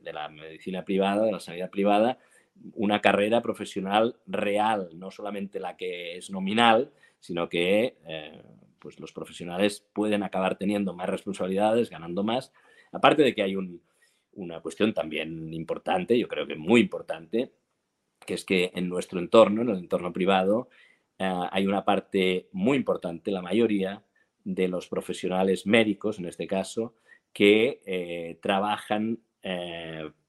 [0.00, 2.18] de la medicina privada, de la sanidad privada,
[2.74, 8.42] una carrera profesional real, no solamente la que es nominal, sino que eh,
[8.78, 12.52] pues los profesionales pueden acabar teniendo más responsabilidades, ganando más.
[12.92, 17.52] Aparte de que hay una cuestión también importante, yo creo que muy importante,
[18.24, 20.68] que es que en nuestro entorno, en el entorno privado,
[21.18, 24.02] eh, hay una parte muy importante, la mayoría
[24.44, 26.94] de los profesionales médicos, en este caso,
[27.32, 29.18] que eh, trabajan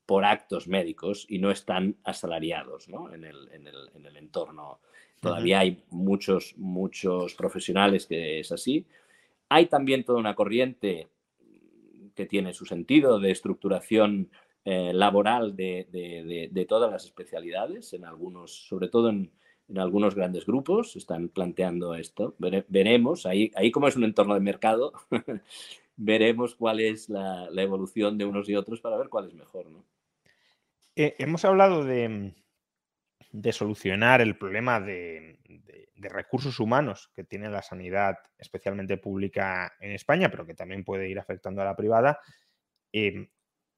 [0.09, 4.79] por actos médicos y no están asalariados en, el, entorno.
[5.21, 8.87] Todavía hay muchos, muchos profesionales que es así.
[9.49, 11.09] Hay también toda una corriente
[12.15, 14.31] que tiene su sentido de estructuración
[14.65, 19.29] eh, laboral de, todas las especialidades, en algunos, sobre todo en,
[19.77, 22.33] algunos grandes grupos, están planteando esto.
[22.39, 24.93] veremos, ahí, ahí como es un entorno de mercado,
[25.97, 29.69] veremos cuál es la, la, evolución de unos y otros para ver cuál es mejor.
[29.69, 29.83] ¿no?
[31.01, 32.33] Eh, hemos hablado de,
[33.31, 35.39] de solucionar el problema de,
[35.95, 41.17] recursos humanos que tiene la sanidad, especialmente pública en España, pero que también puede ir
[41.17, 42.19] afectando a la privada,
[42.91, 43.29] em,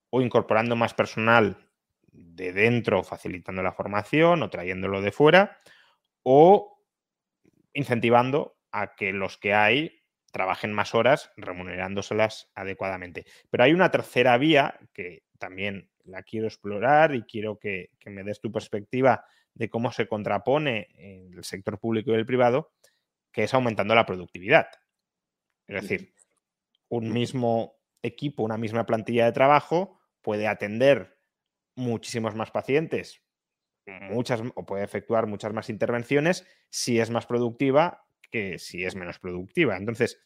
[0.09, 1.69] o incorporando más personal
[2.11, 5.59] de dentro, facilitando la formación o trayéndolo de fuera,
[6.23, 6.83] o
[7.73, 10.01] incentivando a que los que hay
[10.31, 13.25] trabajen más horas remunerándoselas adecuadamente.
[13.51, 18.39] Pero hay una tercera vía que también la quiero explorar y quiero que, me des
[18.39, 22.71] tu perspectiva de cómo se contrapone el sector público y el privado,
[23.31, 24.67] que es aumentando la productividad.
[25.67, 26.13] Es decir,
[26.89, 31.17] un mismo equipo, una misma plantilla de trabajo puede atender
[31.75, 33.21] muchísimos más pacientes,
[33.85, 39.19] muchas o puede efectuar muchas más intervenciones si es más productiva que si es menos
[39.19, 39.77] productiva.
[39.77, 40.19] Entonces,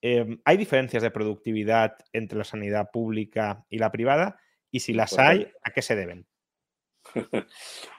[0.00, 4.38] em, ¿hay diferencias de productividad entre la sanidad pública y la privada?
[4.76, 6.26] Y si las hay, ¿a qué se deben?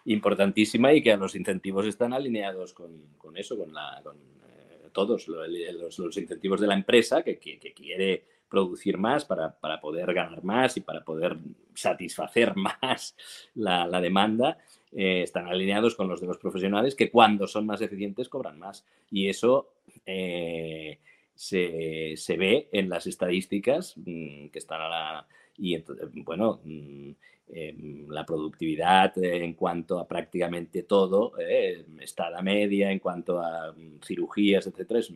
[0.05, 6.61] Importantísima y que los incentivos están alineados con, eso, con, la, eh, todos los, incentivos
[6.61, 11.39] de la empresa que, quiere producir más para, poder ganar más y para poder
[11.73, 13.15] satisfacer más
[13.55, 14.59] la, demanda,
[14.91, 18.85] eh, están alineados con los de los profesionales que cuando son más eficientes cobran más.
[19.09, 19.73] Y eso
[20.05, 20.99] eh,
[21.33, 27.11] se, se, ve en las estadísticas mm, que están a la y entonces, bueno, mm,
[27.49, 33.39] em, la productividad en cuanto a prácticamente todo eh, está a la media, en cuanto
[33.39, 35.11] a mm, cirugías, etcétera, es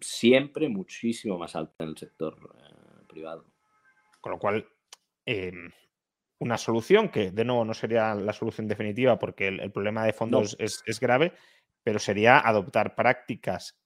[0.00, 3.46] siempre muchísimo más alta en el sector eh, privado.
[4.20, 4.66] Con lo cual,
[5.24, 5.70] em,
[6.40, 10.42] una solución que de nuevo no sería la solución definitiva porque el, problema de fondo
[10.42, 11.32] es, es, grave,
[11.82, 13.76] pero sería adoptar prácticas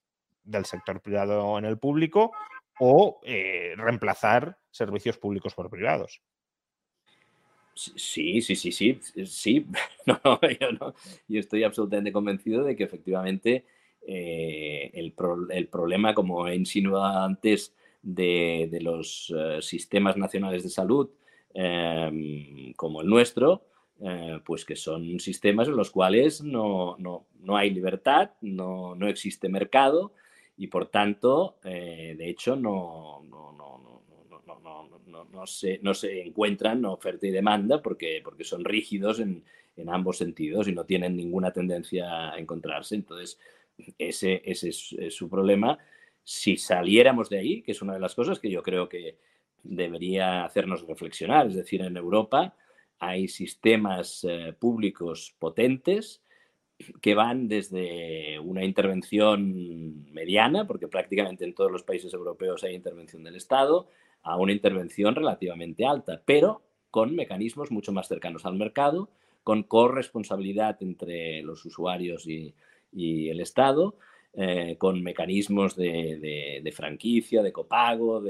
[0.44, 2.32] del sector privado en el público
[2.80, 6.20] o eh, reemplazar servicios públicos por privados.
[7.74, 9.66] Sí, sí, sí, sí, sí.
[10.06, 10.94] No, yo, no.
[11.28, 13.64] yo estoy absolutamente convencido de que efectivamente
[14.06, 21.10] eh, el, problema, como he insinuado antes, de, los eh, sistemas nacionales de salud
[21.54, 23.66] em, como el nuestro,
[24.44, 26.96] pues que son sistemas en los cuales no,
[27.50, 30.12] hay libertad, no, no, existe mercado
[30.56, 34.01] y por tanto, eh, de hecho, no, no, no,
[35.46, 39.44] se, no se encuentran oferta y demanda porque, porque son rígidos en,
[39.76, 42.94] en ambos sentidos y no tienen ninguna tendencia a encontrarse.
[42.94, 43.38] Entonces,
[43.98, 45.78] ese, ese es, su problema.
[46.22, 49.16] Si saliéramos de ahí, que es una de las cosas que yo creo que
[49.62, 52.56] debería hacernos reflexionar, es decir, en Europa
[52.98, 56.22] hay sistemas eh, públicos potentes
[57.00, 63.22] que van desde una intervención mediana, porque prácticamente en todos los países europeos hay intervención
[63.22, 63.88] del Estado,
[64.22, 69.08] a una intervención relativamente alta, pero con mecanismos mucho más cercanos al mercado,
[69.42, 72.54] con corresponsabilidad entre los usuarios y,
[72.94, 73.96] el Estado,
[74.34, 78.22] eh, con mecanismos de, franquicia, de copago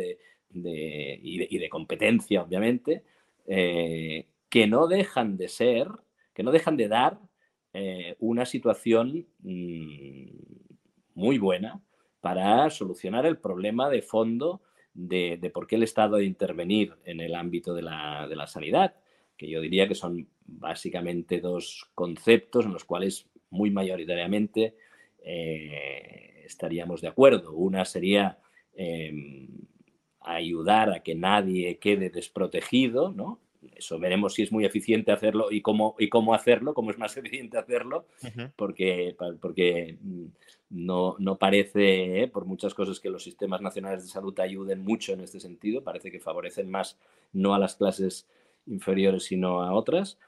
[0.55, 3.03] y, de, competencia, obviamente,
[3.47, 5.89] eh, que no dejan de ser,
[6.33, 7.19] que no dejan de dar
[7.75, 10.27] eh, una situación mm,
[11.15, 11.81] muy buena
[12.21, 14.63] para solucionar el problema de fondo
[14.95, 18.95] de, por qué el Estado ha de intervenir en el ámbito de la, sanidad,
[19.37, 24.77] que yo diría que son básicamente dos conceptos en los cuales muy mayoritariamente
[25.25, 27.53] eh, estaríamos de acuerdo.
[27.53, 28.39] Una sería
[28.75, 29.49] em,
[30.21, 33.42] ayudar a que nadie quede desprotegido, ¿no?
[33.77, 37.17] Eso veremos si es muy eficiente hacerlo y cómo, y cómo hacerlo, cómo es más
[37.17, 38.07] eficiente hacerlo,
[38.57, 40.25] porque, porque mm,
[40.71, 42.29] no, no parece, ¿eh?
[42.29, 46.11] por muchas cosas que los sistemas nacionales de salud ayuden mucho en este sentido, parece
[46.11, 46.99] que favorecen más
[47.33, 48.27] no a las clases
[48.67, 50.19] inferiores, sino a otras.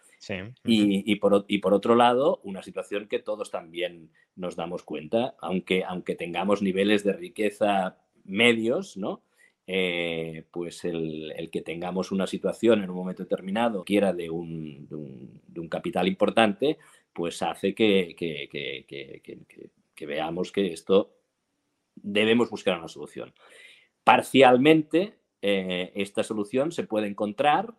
[0.64, 5.34] y, y, por, y, por, otro lado, una situación que todos también nos damos cuenta,
[5.40, 9.20] aunque, aunque tengamos niveles de riqueza medios, ¿no?
[9.66, 15.40] Eh, pues el, que tengamos una situación en un momento determinado quiera de un,
[15.70, 16.78] capital importante,
[17.12, 18.14] pues hace que,
[20.06, 21.16] veamos que esto
[21.96, 23.32] debemos buscar una solución.
[24.04, 27.72] Parcialmente, eh, esta solución se puede encontrar,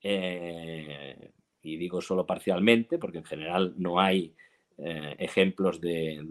[0.00, 1.30] eh,
[1.60, 4.34] y digo solo parcialmente, porque en general no hay
[4.78, 6.22] ejemplos de,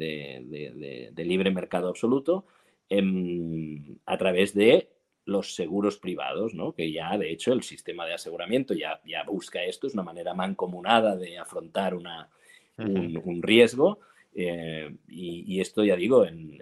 [1.14, 2.46] de, libre mercado absoluto,
[2.90, 4.90] em, a través de
[5.26, 6.74] los seguros privados, ¿no?
[6.74, 10.34] que ya de hecho el sistema de aseguramiento ya, ya busca esto, es una manera
[10.34, 12.30] mancomunada de afrontar una,
[12.78, 14.00] un, riesgo.
[14.34, 16.58] Eh, y, esto ya digo, en,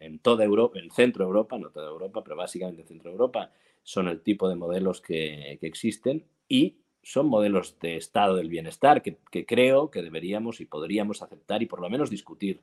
[0.00, 4.08] en, toda Europa, en Centro Europa, no toda Europa, pero básicamente en Centro Europa, son
[4.08, 9.16] el tipo de modelos que, que existen y son modelos de estado del bienestar que,
[9.44, 12.60] creo que deberíamos y podríamos aceptar y por lo menos discutir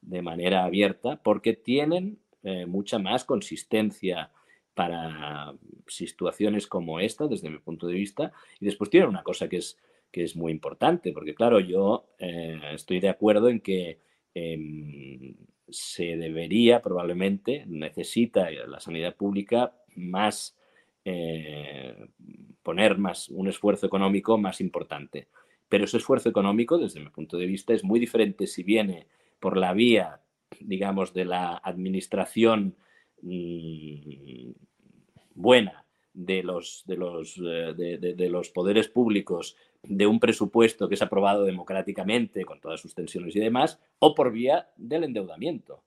[0.00, 4.30] de manera abierta porque tienen eh, mucha más consistencia
[4.74, 5.54] para
[5.86, 9.78] situaciones como esta, desde mi punto de vista, y después tienen una cosa que es,
[10.10, 13.98] que es muy importante, porque claro, yo eh, estoy de acuerdo en que
[14.34, 15.34] em,
[15.68, 20.56] se debería probablemente, necesita la sanidad pública más
[21.04, 22.06] eh,
[22.62, 25.28] poner más un esfuerzo económico más importante.
[25.68, 29.06] Pero ese esfuerzo económico, desde mi punto de vista, es muy diferente si viene
[29.40, 30.20] por la vía,
[30.60, 32.76] digamos, de la administración
[33.22, 34.50] mm,
[35.34, 41.02] buena de los, de, los, eh, de, los poderes públicos, de un presupuesto que es
[41.02, 45.82] aprobado democráticamente, con todas sus tensiones y demás, o por vía del endeudamiento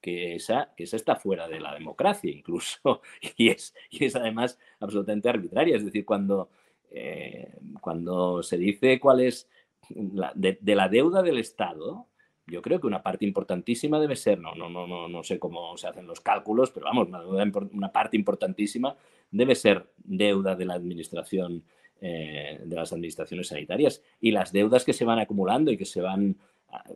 [0.00, 3.02] que esa, que esa está fuera de la democracia incluso,
[3.36, 5.76] y es, y es además absolutamente arbitraria.
[5.76, 6.50] Es decir, cuando,
[6.90, 9.48] eh, cuando se dice cuál es
[9.90, 12.06] la, de, la deuda del Estado,
[12.50, 15.76] yo creo que una parte importantísima debe ser, no, no, no, no, no sé cómo
[15.76, 18.96] se hacen los cálculos, pero vamos, una, una parte importantísima
[19.30, 21.64] debe ser deuda de la administración,
[22.00, 24.02] eh, de las administraciones sanitarias.
[24.20, 26.36] Y las deudas que se van acumulando y que se van,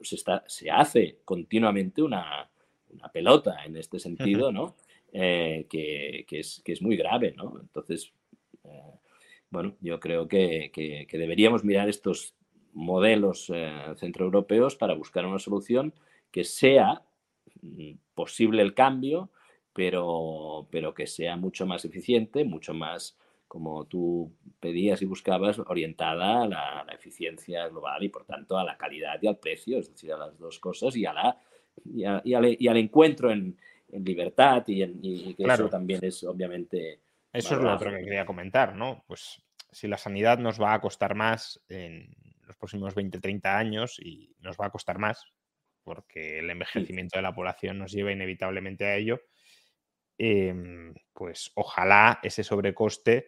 [0.03, 2.49] se, está, se hace continuamente una,
[2.91, 4.77] una pelota en este sentido, ¿no?
[5.13, 7.59] Eh, que, es, que, es, muy grave, ¿no?
[7.61, 8.13] Entonces,
[8.65, 8.95] eh,
[9.51, 12.35] bueno, yo creo que, que, deberíamos mirar estos
[12.73, 15.93] modelos eh, centroeuropeos para buscar una solución
[16.31, 17.03] que sea
[17.61, 19.31] mm, posible el cambio,
[19.73, 23.17] pero, pero que sea mucho más eficiente, mucho más,
[23.49, 28.57] como tú pedías y buscabas, orientada a la, a la eficiencia global y, por tanto,
[28.57, 31.39] a la calidad y al precio, es decir, a las dos cosas y a la
[31.85, 33.57] y, al, encuentro en,
[33.93, 37.01] libertad y, que eso también es obviamente...
[37.33, 39.05] Eso es lo otro que quería comentar, ¿no?
[39.07, 42.15] Pues si la sanidad nos va a costar más en
[42.63, 45.27] próximos 20, 30 años y nos va a costar más
[45.83, 49.21] porque el envejecimiento de la población nos lleva inevitablemente a ello,
[50.17, 53.27] em, pues ojalá ese sobrecoste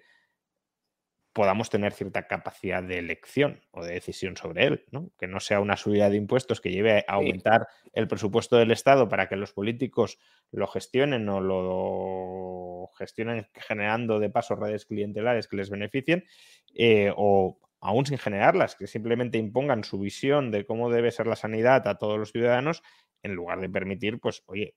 [1.32, 5.10] podamos tener cierta capacidad de elección o de decisión sobre él, ¿no?
[5.18, 9.08] que no sea una subida de impuestos que lleve a aumentar el presupuesto del Estado
[9.08, 10.20] para que los políticos
[10.52, 16.24] lo gestionen o lo gestionen generando de paso redes clientelares que les beneficien,
[16.72, 21.36] eh, o aún sin generarlas, que simplemente impongan su visión de cómo debe ser la
[21.36, 22.82] sanidad a todos los ciudadanos,
[23.22, 24.74] en lugar de permitir, pues, oye,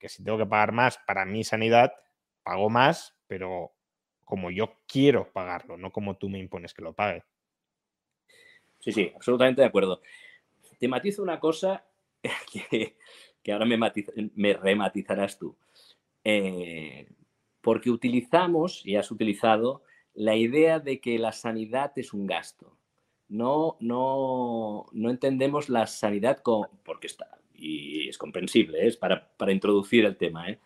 [0.00, 1.92] que si tengo que pagar más para mi sanidad,
[2.42, 3.72] pago más, pero
[4.24, 7.22] como yo quiero pagarlo, no como tú me impones que lo pague.
[8.80, 10.02] Sí, sí, absolutamente de acuerdo.
[10.80, 11.84] Te matizo una cosa
[12.52, 12.96] que,
[13.52, 13.78] ahora me,
[14.34, 15.56] me, rematizarás tú.
[16.24, 17.06] Eh,
[17.60, 19.84] porque utilizamos, y has utilizado,
[20.14, 22.76] la idea de que la sanidad es un gasto.
[23.28, 28.88] No, no, no entendemos la sanidad como, porque está, y es comprensible, ¿eh?
[28.88, 30.58] es para, para, introducir el tema, ¿eh?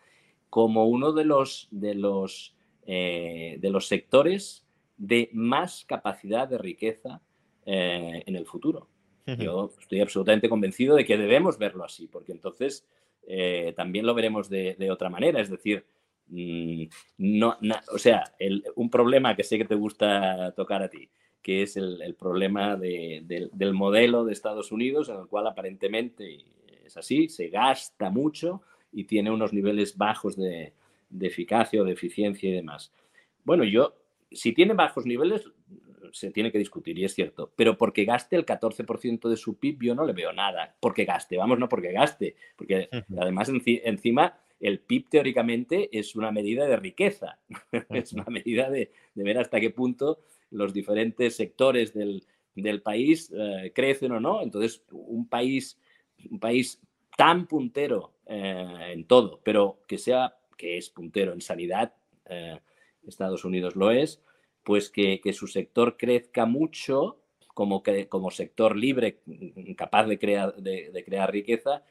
[0.49, 4.67] como uno de los, de los eh, de los sectores
[4.97, 7.21] de más capacidad de riqueza
[7.67, 8.89] en el futuro.
[9.27, 12.87] Yo estoy absolutamente convencido de que debemos verlo así, porque entonces
[13.75, 15.41] también lo veremos de, otra manera.
[15.41, 15.87] Es decir,
[16.29, 17.57] no,
[17.93, 18.25] o sea,
[18.77, 21.09] un problema que sé que te gusta tocar a ti,
[21.43, 26.45] que es el, problema del modelo de Estados Unidos, en el cual aparentemente
[26.85, 28.63] es así, se gasta mucho
[28.93, 30.73] y tiene unos niveles bajos de,
[31.11, 32.93] de eficacia o de eficiencia y demás.
[33.45, 33.95] Bueno, yo,
[34.31, 35.51] si tiene bajos niveles,
[36.13, 39.83] se tiene que discutir, y es cierto, pero porque gaste el 14% de su PIB,
[39.83, 40.77] yo no le veo nada.
[40.79, 46.67] Porque gaste, vamos, no porque gaste, porque además encima el PIB teóricamente es una medida
[46.67, 47.39] de riqueza,
[47.91, 52.25] es una medida de, ver hasta qué punto los diferentes sectores del,
[52.83, 54.41] país eh, crecen o no.
[54.41, 55.79] Entonces, un país,
[56.31, 56.81] un país
[57.15, 61.93] tan puntero eh, en todo, pero que sea que es puntero en sanidad,
[62.25, 62.59] eh,
[63.07, 64.23] Estados Unidos lo es,
[64.63, 69.21] pues que, su sector crezca mucho como, que, como sector libre,
[69.77, 71.83] capaz de crear, de, crear riqueza,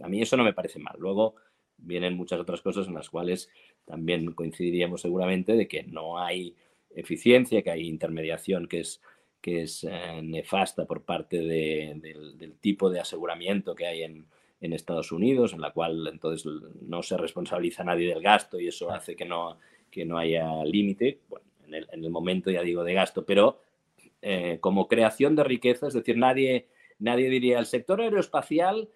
[0.00, 0.94] a mí eso no me parece mal.
[1.00, 1.34] Luego
[1.82, 3.50] vienen muchas otras cosas en las cuales
[3.84, 6.54] también coincidiríamos seguramente de que no hay
[6.94, 9.00] eficiencia, que hay intermediación que es,
[9.40, 14.26] que es eh, nefasta por parte del, tipo de aseguramiento que hay en,
[14.60, 16.50] en Estados Unidos, en la cual entonces
[16.82, 19.58] no se responsabiliza nadie del gasto y eso hace que no,
[19.90, 23.60] que no haya límite, bueno, en, el, en el, momento ya digo de gasto, pero
[24.22, 26.66] eh, como creación de riqueza, es decir, nadie,
[26.98, 28.88] nadie diría el sector aeroespacial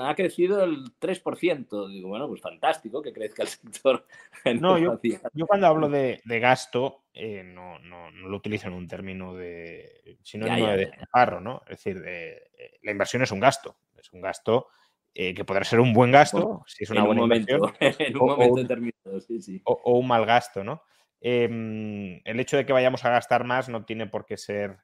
[0.00, 1.88] ha crecido el 3%.
[1.88, 4.06] Digo, bueno, pues fantástico que crezca el sector.
[4.60, 8.86] No, yo, yo, cuando hablo de, gasto, eh, no, no, no, lo utilizo en un
[8.86, 11.62] término de sinónimo de desparro, ¿no?
[11.64, 14.68] Es decir, de, eh, la inversión es un gasto, es un gasto
[15.14, 18.60] eh, que podrá ser un buen gasto, si es una buena momento, en un momento
[18.60, 19.60] determinado, sí, sí.
[19.64, 20.82] O, un mal gasto, ¿no?
[21.20, 24.78] Em, el hecho de que vayamos a gastar más no tiene por qué ser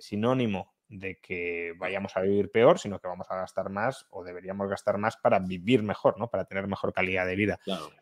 [0.00, 4.68] sinónimo de que vayamos a vivir peor, sino que vamos a gastar más o deberíamos
[4.68, 6.28] gastar más para vivir mejor, ¿no?
[6.28, 7.60] Para tener mejor calidad de vida.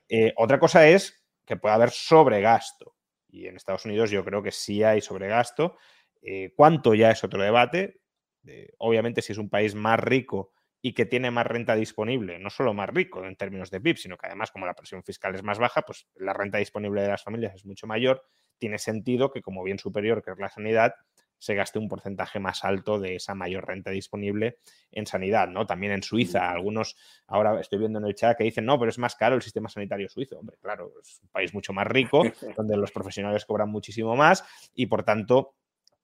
[0.09, 2.95] Eh, otra cosa es que pueda haber sobregasto.
[3.29, 5.77] Y en Estados Unidos yo creo que sí hay sobregasto.
[6.23, 8.01] Eh, ¿Cuánto ya es otro debate?
[8.47, 12.51] Eh, obviamente, si es un país más rico y que tiene más renta disponible, no
[12.51, 15.43] solo más rico en términos de PIB, sino que además como la presión fiscal es
[15.43, 18.23] más baja, pues la renta disponible de las familias es mucho mayor,
[18.59, 20.95] tiene sentido que como bien superior que es la sanidad,
[21.39, 24.59] se gaste un porcentaje más alto de esa mayor renta disponible
[24.91, 25.67] en sanidad, ¿no?
[25.67, 28.99] También en Suiza, algunos, ahora estoy viendo en el chat que dicen, no, pero es
[28.99, 30.39] más caro el sistema sanitario suizo.
[30.39, 32.23] Hombre, claro, es un país mucho más rico,
[32.57, 35.55] donde los profesionales cobran muchísimo más y por tanto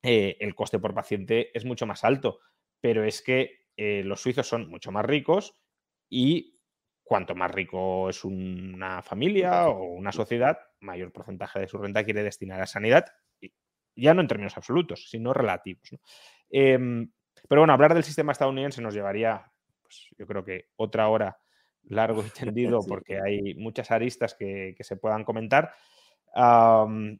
[0.02, 2.40] eh, el coste por paciente es mucho más alto.
[2.80, 5.56] Pero es que eh, los suizos son mucho más ricos
[6.08, 6.58] y
[7.02, 12.22] cuanto más rico es una familia o una sociedad, mayor porcentaje de su renta quiere
[12.22, 13.06] destinar a sanidad
[13.94, 15.90] ya no en términos absolutos, sino relativos.
[16.50, 17.10] Em,
[17.48, 19.50] pero bueno, hablar del sistema estadounidense nos llevaría,
[19.82, 21.38] pues, yo creo que otra hora
[21.84, 25.74] largo y tendido, porque hay muchas aristas que, se puedan comentar.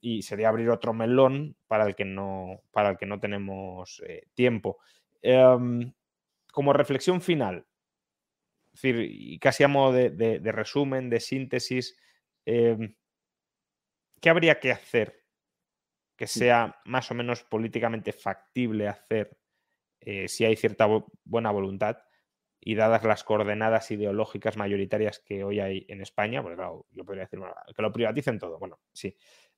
[0.01, 4.29] y sería abrir otro melón para el que no, para el que no tenemos eh,
[4.35, 4.79] tiempo.
[5.21, 5.93] Em,
[6.53, 7.67] como reflexión final,
[8.73, 11.97] es decir, y casi a modo de, resumen, de síntesis,
[12.47, 12.95] em,
[14.21, 15.22] ¿qué habría que hacer
[16.23, 19.37] que sea más o menos políticamente factible hacer
[19.99, 20.87] eh, si hay cierta
[21.25, 21.99] buena voluntad
[22.61, 27.25] y dadas las coordenadas ideológicas mayoritarias que hoy hay en España, porque claro, yo podría
[27.25, 27.41] decir,
[27.75, 29.17] que lo privaticen todo, bueno, sí,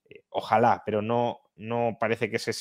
[0.08, 2.54] eh, ojalá, pero no, no parece que ese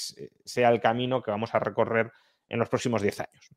[0.43, 2.11] sea el camino que vamos a recorrer
[2.49, 3.51] en los próximos 10 años.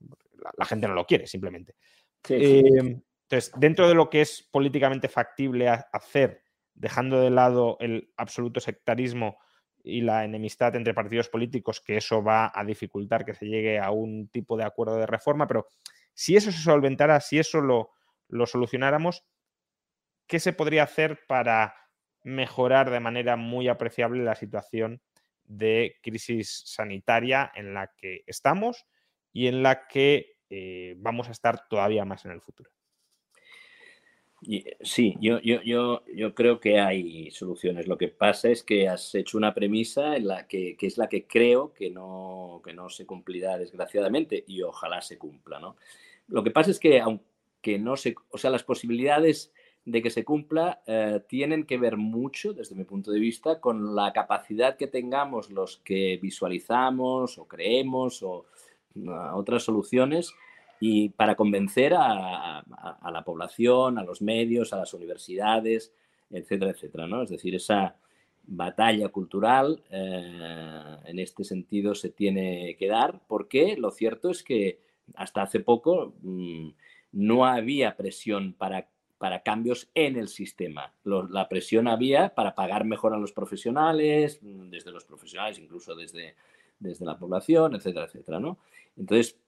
[0.56, 1.74] La, gente no lo quiere, simplemente.
[2.28, 8.60] Em, entonces, dentro de lo que es políticamente factible hacer, dejando de lado el absoluto
[8.60, 9.38] sectarismo
[9.86, 13.92] y la enemistad entre partidos políticos, que eso va a dificultar que se llegue a
[13.92, 15.68] un tipo de acuerdo de reforma, pero
[16.12, 17.90] si eso se solventara, si eso lo,
[18.28, 19.24] lo solucionáramos,
[20.26, 21.76] ¿qué se podría hacer para
[22.24, 25.00] mejorar de manera muy apreciable la situación
[25.44, 28.86] de crisis sanitaria en la que estamos
[29.32, 32.70] y en la que eh, vamos a estar todavía más en el futuro?
[34.42, 37.86] Eh, sí, yo, yo, yo, yo, creo que hay soluciones.
[37.86, 41.26] Lo que pasa es que has hecho una premisa en la que, es la que
[41.26, 45.58] creo que no, que no se cumplirá desgraciadamente y ojalá se cumpla.
[45.58, 45.76] ¿no?
[46.28, 49.52] Lo que pasa es que aunque no se, o sea, las posibilidades
[49.84, 53.94] de que se cumpla eh, tienen que ver mucho, desde mi punto de vista, con
[53.94, 58.46] la capacidad que tengamos los que visualizamos o creemos o
[59.34, 60.34] otras soluciones
[60.80, 62.62] y para convencer a,
[63.12, 65.92] la población, a los medios, a las universidades,
[66.30, 67.22] etcétera, etcétera, ¿no?
[67.22, 67.96] Es decir, esa
[68.48, 74.80] batalla cultural eh, en este sentido se tiene que dar porque lo cierto es que
[75.14, 76.70] hasta hace poco mm,
[77.12, 80.92] no había presión para, para cambios en el sistema.
[81.04, 86.34] la presión había para pagar mejor a los profesionales, desde los profesionales, incluso desde,
[86.78, 88.58] desde la población, etcétera, etcétera, ¿no?
[88.96, 89.38] Entonces,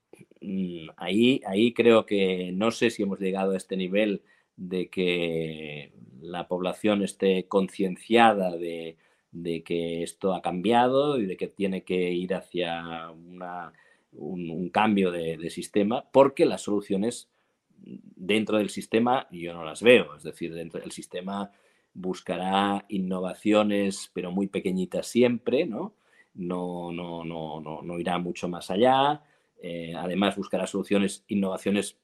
[0.96, 4.22] ahí, ahí creo que no sé si hemos llegado a este nivel
[4.56, 8.96] de que la población esté concienciada de,
[9.64, 13.10] que esto ha cambiado y de que tiene que ir hacia
[14.12, 17.28] un, cambio de, sistema, porque las soluciones
[17.80, 20.16] dentro del sistema yo no las veo.
[20.16, 21.52] Es decir, dentro del sistema
[21.94, 25.94] buscará innovaciones, pero muy pequeñitas siempre, ¿no?
[26.34, 29.22] No, no, no, no, no irá mucho más allá.
[29.60, 31.96] Eh, además, buscará soluciones, innovaciones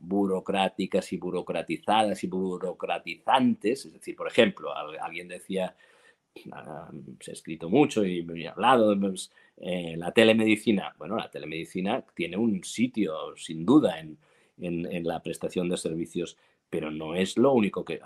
[0.00, 3.86] burocráticas y burocratizadas y burocratizantes.
[3.86, 5.76] Es decir, por ejemplo, alguien decía,
[6.52, 6.90] ah,
[7.20, 10.94] se ha escrito mucho y ha hablado, pues, eh, la telemedicina.
[10.98, 14.18] Bueno, la telemedicina tiene un sitio, sin duda, en,
[14.56, 16.38] la prestación de servicios,
[16.70, 18.00] pero no es lo único que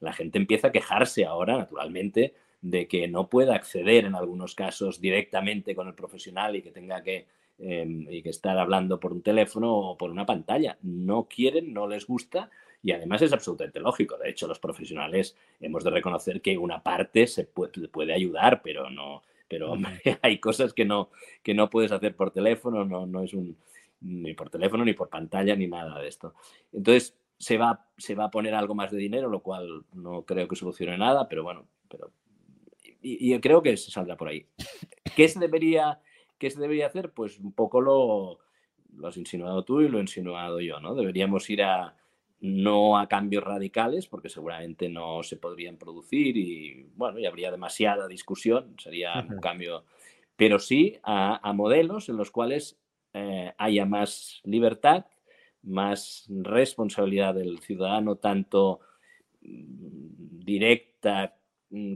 [0.00, 5.00] la gente empieza a quejarse ahora, naturalmente, de que no pueda acceder en algunos casos
[5.00, 7.26] directamente con el profesional y que tenga que
[7.58, 10.76] Em, y que estar hablando por un teléfono o por una pantalla.
[10.82, 12.50] No quieren, no les gusta
[12.82, 14.18] y además es absolutamente lógico.
[14.18, 18.90] De hecho, los profesionales hemos de reconocer que una parte se puede, puede ayudar, pero
[18.90, 19.74] no, pero
[20.22, 21.10] hay cosas que no,
[21.42, 23.56] que no puedes hacer por teléfono, no, no, es un,
[24.02, 26.34] ni por teléfono, ni por pantalla, ni nada de esto.
[26.74, 30.46] Entonces, se va, se va a poner algo más de dinero, lo cual no creo
[30.46, 32.12] que solucione nada, pero bueno, pero
[33.02, 34.46] y, creo que se saldrá por ahí.
[35.14, 36.00] ¿Qué se debería,
[36.38, 37.10] qué se debería hacer?
[37.12, 38.38] Pues un poco lo,
[38.96, 40.94] lo has insinuado tú y lo he insinuado yo, ¿no?
[40.94, 41.96] Deberíamos ir a
[42.40, 48.06] no a cambios radicales, porque seguramente no se podrían producir y bueno, y habría demasiada
[48.08, 49.84] discusión, sería un cambio,
[50.36, 52.78] pero sí a, modelos en los cuales
[53.14, 55.06] eh, haya más libertad,
[55.62, 58.80] más responsabilidad del ciudadano, tanto
[59.40, 61.34] mm, directa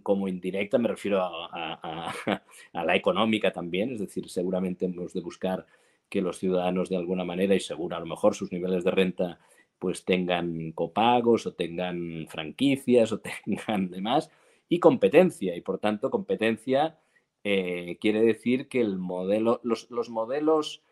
[0.02, 2.12] como indirecta, me refiero a,
[2.72, 5.66] a, la económica también, es decir, seguramente hemos de buscar
[6.08, 9.38] que los ciudadanos de alguna manera, y seguro a lo mejor sus niveles de renta,
[9.78, 14.30] pues tengan copagos o tengan franquicias o tengan demás,
[14.68, 16.98] y competencia, y por tanto competencia
[17.42, 20.82] eh, quiere decir que el modelo, los, modelos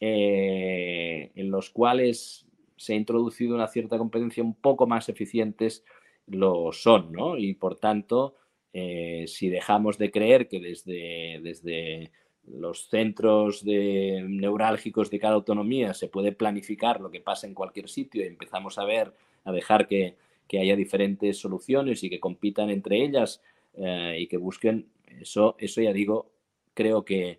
[0.00, 2.46] eh, en los cuales
[2.76, 5.84] se ha introducido una cierta competencia un poco más eficientes
[6.30, 7.36] lo son, ¿no?
[7.36, 8.36] Y por tanto,
[8.72, 12.10] eh, si dejamos de creer que desde, desde
[12.46, 17.88] los centros de, neurálgicos de cada autonomía se puede planificar lo que pasa en cualquier
[17.88, 19.12] sitio y empezamos a ver,
[19.44, 20.16] a dejar que,
[20.58, 23.42] haya diferentes soluciones y que compitan entre ellas
[23.74, 24.86] eh, y que busquen,
[25.20, 26.30] eso, eso ya digo,
[26.72, 27.38] creo que,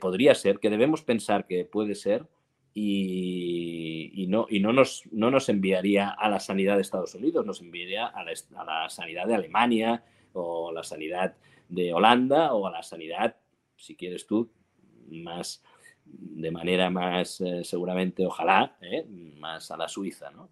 [0.00, 2.26] podría ser, que debemos pensar que puede ser
[2.78, 7.60] y, no, y no, nos, no nos enviaría a la sanidad de Estados Unidos, nos
[7.62, 10.04] enviaría a la, a la sanidad de Alemania
[10.34, 11.34] o a la sanidad
[11.68, 13.36] de Holanda o a la sanidad
[13.76, 14.50] si quieres tú,
[15.10, 15.62] más
[16.04, 19.06] de manera más eh, seguramente, ojalá, ¿eh?
[19.38, 20.50] más a la Suiza, ¿no?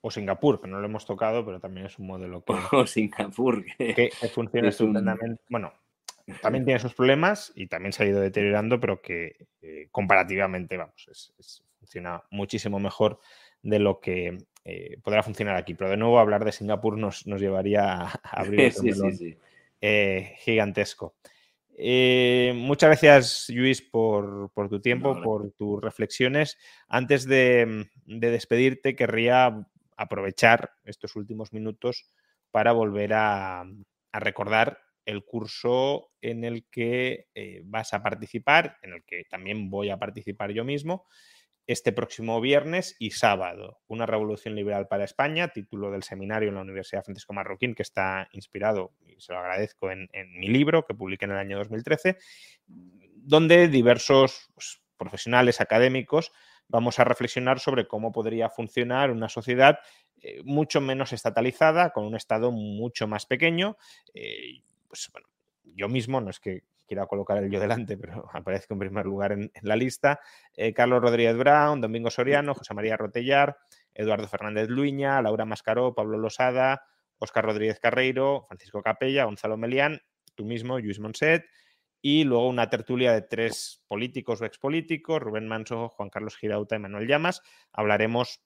[0.00, 3.64] O Singapur, que no lo hemos tocado, pero también es un modelo que, o Singapur,
[3.76, 5.42] que, funciona estupendamente.
[5.48, 5.72] Bueno,
[6.42, 11.32] también tiene sus problemas y también se ha ido deteriorando, pero que eh, comparativamente, vamos,
[11.78, 13.20] funciona muchísimo mejor
[13.62, 14.38] de lo que
[15.02, 15.74] podrá funcionar aquí.
[15.74, 19.36] Pero de nuevo, hablar de Singapur nos, llevaría a abrir un
[20.38, 21.14] gigantesco.
[21.78, 26.56] Eh, muchas gracias, Luis, por, tu tiempo, por tus reflexiones.
[26.88, 29.66] Antes de, despedirte, querría
[29.96, 32.10] aprovechar estos últimos minutos
[32.50, 33.64] para volver a,
[34.12, 39.88] recordar el curso en el que eh, vas a participar, en el que también voy
[39.90, 41.06] a participar yo mismo,
[41.66, 43.80] este próximo viernes y sábado.
[43.88, 48.28] Una revolución liberal para España, título del seminario en la Universidad Francisco Marroquín, que está
[48.32, 50.08] inspirado, y se lo agradezco, en,
[50.38, 52.18] mi libro que publiqué en el año 2013,
[52.66, 56.32] donde diversos pues, profesionales académicos
[56.68, 59.78] vamos a reflexionar sobre cómo podría funcionar una sociedad
[60.20, 63.76] eh, mucho menos estatalizada, con un Estado mucho más pequeño.
[64.14, 64.62] Eh,
[64.96, 65.28] pues, bueno,
[65.74, 69.32] yo mismo, no es que quiero colocar el yo delante, pero aparezco en primer lugar
[69.32, 70.20] en, la lista,
[70.54, 73.58] eh, Carlos Rodríguez Brown, Domingo Soriano, José María Rotellar,
[73.94, 76.82] Eduardo Fernández Luña, Laura Mascaró, Pablo Losada,
[77.18, 80.00] Óscar Rodríguez Carreiro, Francisco Capella, Gonzalo Melián,
[80.34, 81.44] tú mismo, Luis Monset,
[82.02, 86.78] y luego una tertulia de tres políticos o expolíticos, Rubén Manso, Juan Carlos Girauta y
[86.78, 87.42] Manuel Llamas.
[87.72, 88.42] Hablaremos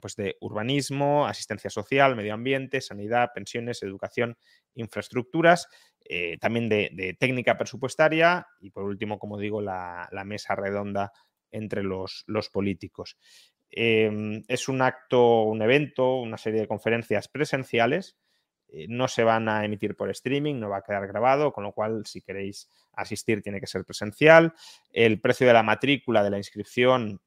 [0.00, 4.36] pues, de urbanismo, asistencia social, medio ambiente, sanidad, pensiones, educación,
[4.74, 5.68] infraestructuras,
[6.04, 11.12] eh, también de, técnica presupuestaria y por último, como digo, la, mesa redonda
[11.50, 13.18] entre los, políticos.
[13.70, 18.16] Em, es un acto, un evento, una serie de conferencias presenciales.
[18.68, 21.72] Eh, no se van a emitir por streaming, no va a quedar grabado, con lo
[21.72, 24.54] cual si queréis asistir tiene que ser presencial.
[24.90, 27.20] El precio de la matrícula de la inscripción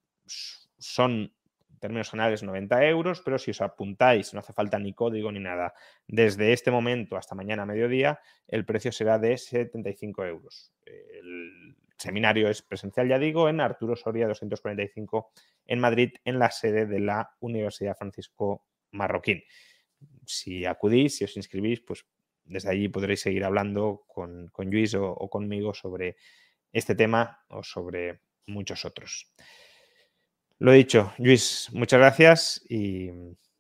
[0.78, 1.34] son
[1.82, 5.74] términos generales 90 euros, pero si os apuntáis, no hace falta ni código ni nada,
[6.08, 10.72] desde este momento hasta mañana a mediodía, el precio será de 75 euros.
[10.86, 15.32] El seminario es presencial, ya digo, en Arturo Soria 245
[15.66, 19.44] en Madrid, en la sede de la Universidad Francisco Marroquín.
[20.26, 22.06] Si acudís, si os inscribís, pues
[22.46, 26.16] desde allí podréis seguir hablando con, con Luis o conmigo sobre
[26.72, 29.32] este tema o sobre muchos otros.
[30.62, 33.10] Lo dicho, Luis, muchas gracias y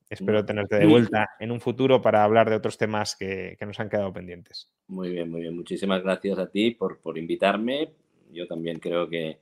[0.07, 3.90] espero tenerte de vuelta en un futuro para hablar de otros temas que, nos han
[3.90, 4.72] quedado pendientes.
[4.86, 5.56] Muy bien, muy bien.
[5.56, 7.91] Muchísimas gracias a ti por, por invitarme.
[8.32, 9.40] Yo también creo que,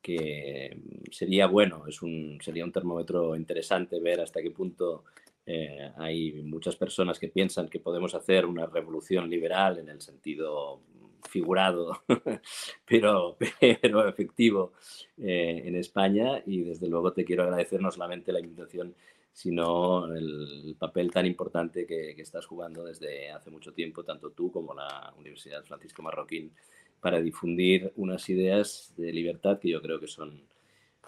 [0.00, 0.78] que
[1.10, 5.04] sería bueno, es un, sería un termómetro interesante ver hasta qué punto
[5.44, 10.80] eh, hay muchas personas que piensan que podemos hacer una revolución liberal en el sentido
[11.28, 12.02] figurado,
[12.86, 14.72] pero, pero efectivo
[15.18, 16.42] eh, en España.
[16.46, 18.94] Y desde luego te quiero agradecer no solamente la invitación,
[19.32, 24.74] sino el papel tan importante que, estás jugando desde hace mucho tiempo, tanto tú como
[24.74, 26.52] la Universidad Francisco Marroquín,
[27.00, 30.42] para difundir unas ideas de libertad que yo creo que son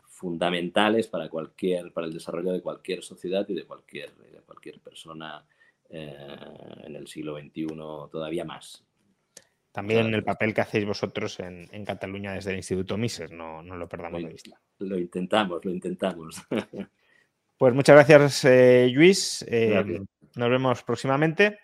[0.08, 5.44] fundamentales para, cualquier, para el desarrollo de cualquier sociedad y de cualquier, de cualquier persona
[5.88, 6.16] eh,
[6.84, 7.66] en el siglo XXI
[8.10, 8.84] todavía más.
[9.76, 13.86] También el papel que hacéis vosotros en, Cataluña desde el Instituto Mises, no, no lo
[13.86, 14.58] perdamos de vista.
[14.78, 16.42] Lo intentamos, lo intentamos.
[17.58, 19.42] Pues muchas gracias, eh, Luis.
[19.48, 20.02] Eh,
[20.34, 21.58] nos vemos próximamente.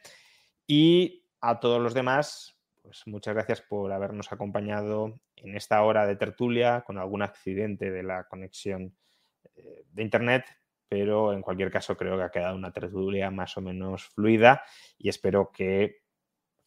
[0.67, 6.17] Y a todos los demás, pues muchas gracias por habernos acompañado en esta hora de
[6.17, 8.97] tertulia con algún accidente de la conexión
[9.55, 10.47] eh, de Internet,
[10.89, 14.63] pero en cualquier caso creo que ha quedado una tertulia más o menos fluida
[14.97, 16.03] y espero que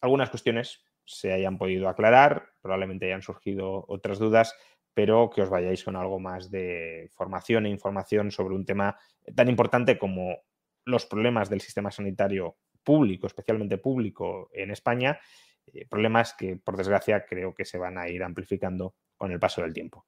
[0.00, 4.54] algunas cuestiones se hayan podido aclarar, probablemente hayan surgido otras dudas,
[4.92, 8.98] pero que os vayáis con algo más de formación e información sobre un tema
[9.34, 10.38] tan importante como
[10.84, 15.20] los problemas del sistema sanitario público, especialmente público en España,
[15.66, 19.62] eh, problemas que por desgracia creo que se van a ir amplificando con el paso
[19.62, 20.06] del tiempo.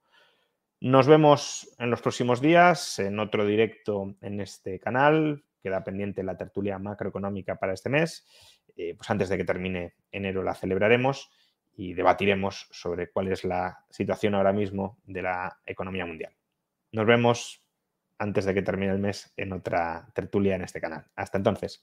[0.80, 5.44] Nos vemos en los próximos días en otro directo en este canal.
[5.60, 8.24] Queda pendiente la tertulia macroeconómica para este mes.
[8.80, 11.30] Eh, pues antes de que termine enero la celebraremos
[11.76, 16.32] y debatiremos sobre cuál es la situación ahora mismo de la economía mundial.
[16.92, 17.60] Nos vemos
[18.18, 21.06] antes de que termine el mes en otra tertulia en este canal.
[21.16, 21.82] Hasta entonces.